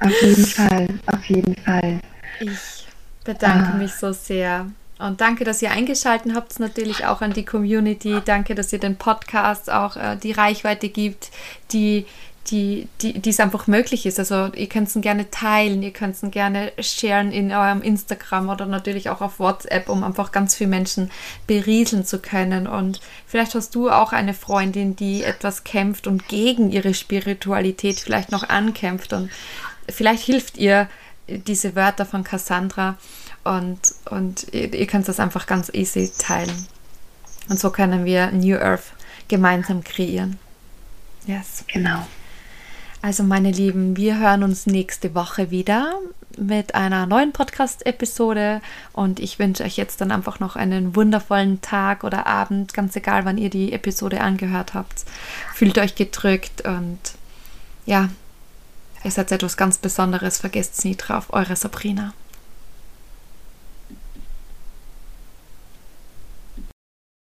auf 0.00 0.22
jeden 0.22 0.46
Fall, 0.46 0.88
auf 1.06 1.24
jeden 1.26 1.56
Fall. 1.56 2.00
Ich 2.40 2.86
bedanke 3.24 3.72
ah. 3.74 3.76
mich 3.76 3.94
so 3.94 4.12
sehr. 4.12 4.66
Und 4.98 5.20
danke, 5.20 5.44
dass 5.44 5.62
ihr 5.62 5.70
eingeschaltet 5.70 6.34
habt, 6.34 6.60
natürlich 6.60 7.06
auch 7.06 7.22
an 7.22 7.32
die 7.32 7.44
Community. 7.44 8.20
Danke, 8.24 8.54
dass 8.54 8.72
ihr 8.72 8.78
den 8.78 8.96
Podcast 8.96 9.70
auch 9.70 9.96
äh, 9.96 10.16
die 10.16 10.32
Reichweite 10.32 10.90
gibt, 10.90 11.30
die 11.72 12.04
die, 12.50 12.88
die, 13.00 13.30
es 13.30 13.38
einfach 13.38 13.66
möglich 13.66 14.06
ist. 14.06 14.18
Also 14.18 14.46
ihr 14.54 14.68
könnt 14.68 14.88
es 14.88 15.00
gerne 15.00 15.30
teilen, 15.30 15.82
ihr 15.82 15.92
könnt 15.92 16.16
es 16.16 16.30
gerne 16.30 16.72
sharen 16.80 17.32
in 17.32 17.52
eurem 17.52 17.82
Instagram 17.82 18.48
oder 18.48 18.66
natürlich 18.66 19.08
auch 19.10 19.20
auf 19.20 19.38
WhatsApp, 19.38 19.88
um 19.88 20.02
einfach 20.02 20.32
ganz 20.32 20.56
viele 20.56 20.70
Menschen 20.70 21.10
berieseln 21.46 22.04
zu 22.04 22.18
können. 22.18 22.66
Und 22.66 23.00
vielleicht 23.26 23.54
hast 23.54 23.74
du 23.74 23.90
auch 23.90 24.12
eine 24.12 24.34
Freundin, 24.34 24.96
die 24.96 25.22
etwas 25.22 25.64
kämpft 25.64 26.06
und 26.06 26.28
gegen 26.28 26.70
ihre 26.70 26.94
Spiritualität 26.94 28.00
vielleicht 28.00 28.32
noch 28.32 28.48
ankämpft. 28.48 29.12
Und 29.12 29.30
vielleicht 29.90 30.24
hilft 30.24 30.58
ihr 30.58 30.88
diese 31.28 31.76
Wörter 31.76 32.06
von 32.06 32.24
Cassandra 32.24 32.96
und, 33.44 33.80
und 34.10 34.46
ihr, 34.52 34.72
ihr 34.72 34.86
könnt 34.86 35.08
das 35.08 35.20
einfach 35.20 35.46
ganz 35.46 35.70
easy 35.72 36.10
teilen. 36.16 36.66
Und 37.48 37.58
so 37.58 37.70
können 37.70 38.04
wir 38.04 38.30
New 38.32 38.56
Earth 38.56 38.92
gemeinsam 39.28 39.82
kreieren. 39.82 40.38
Yes. 41.26 41.64
Genau. 41.72 42.06
Also 43.02 43.22
meine 43.22 43.50
Lieben, 43.50 43.96
wir 43.96 44.18
hören 44.18 44.42
uns 44.42 44.66
nächste 44.66 45.14
Woche 45.14 45.50
wieder 45.50 45.94
mit 46.36 46.74
einer 46.74 47.06
neuen 47.06 47.32
Podcast-Episode 47.32 48.60
und 48.92 49.20
ich 49.20 49.38
wünsche 49.38 49.64
euch 49.64 49.76
jetzt 49.76 50.00
dann 50.00 50.12
einfach 50.12 50.38
noch 50.38 50.54
einen 50.54 50.94
wundervollen 50.94 51.60
Tag 51.60 52.04
oder 52.04 52.26
Abend, 52.26 52.74
ganz 52.74 52.94
egal, 52.96 53.24
wann 53.24 53.38
ihr 53.38 53.50
die 53.50 53.72
Episode 53.72 54.20
angehört 54.20 54.74
habt. 54.74 55.04
Fühlt 55.54 55.78
euch 55.78 55.94
gedrückt 55.94 56.62
und 56.66 56.98
ja, 57.86 58.10
ihr 59.04 59.10
seid 59.10 59.32
etwas 59.32 59.56
ganz 59.56 59.78
Besonderes, 59.78 60.38
vergesst 60.38 60.78
es 60.78 60.84
nie 60.84 60.96
drauf. 60.96 61.26
Eure 61.30 61.56
Sabrina. 61.56 62.12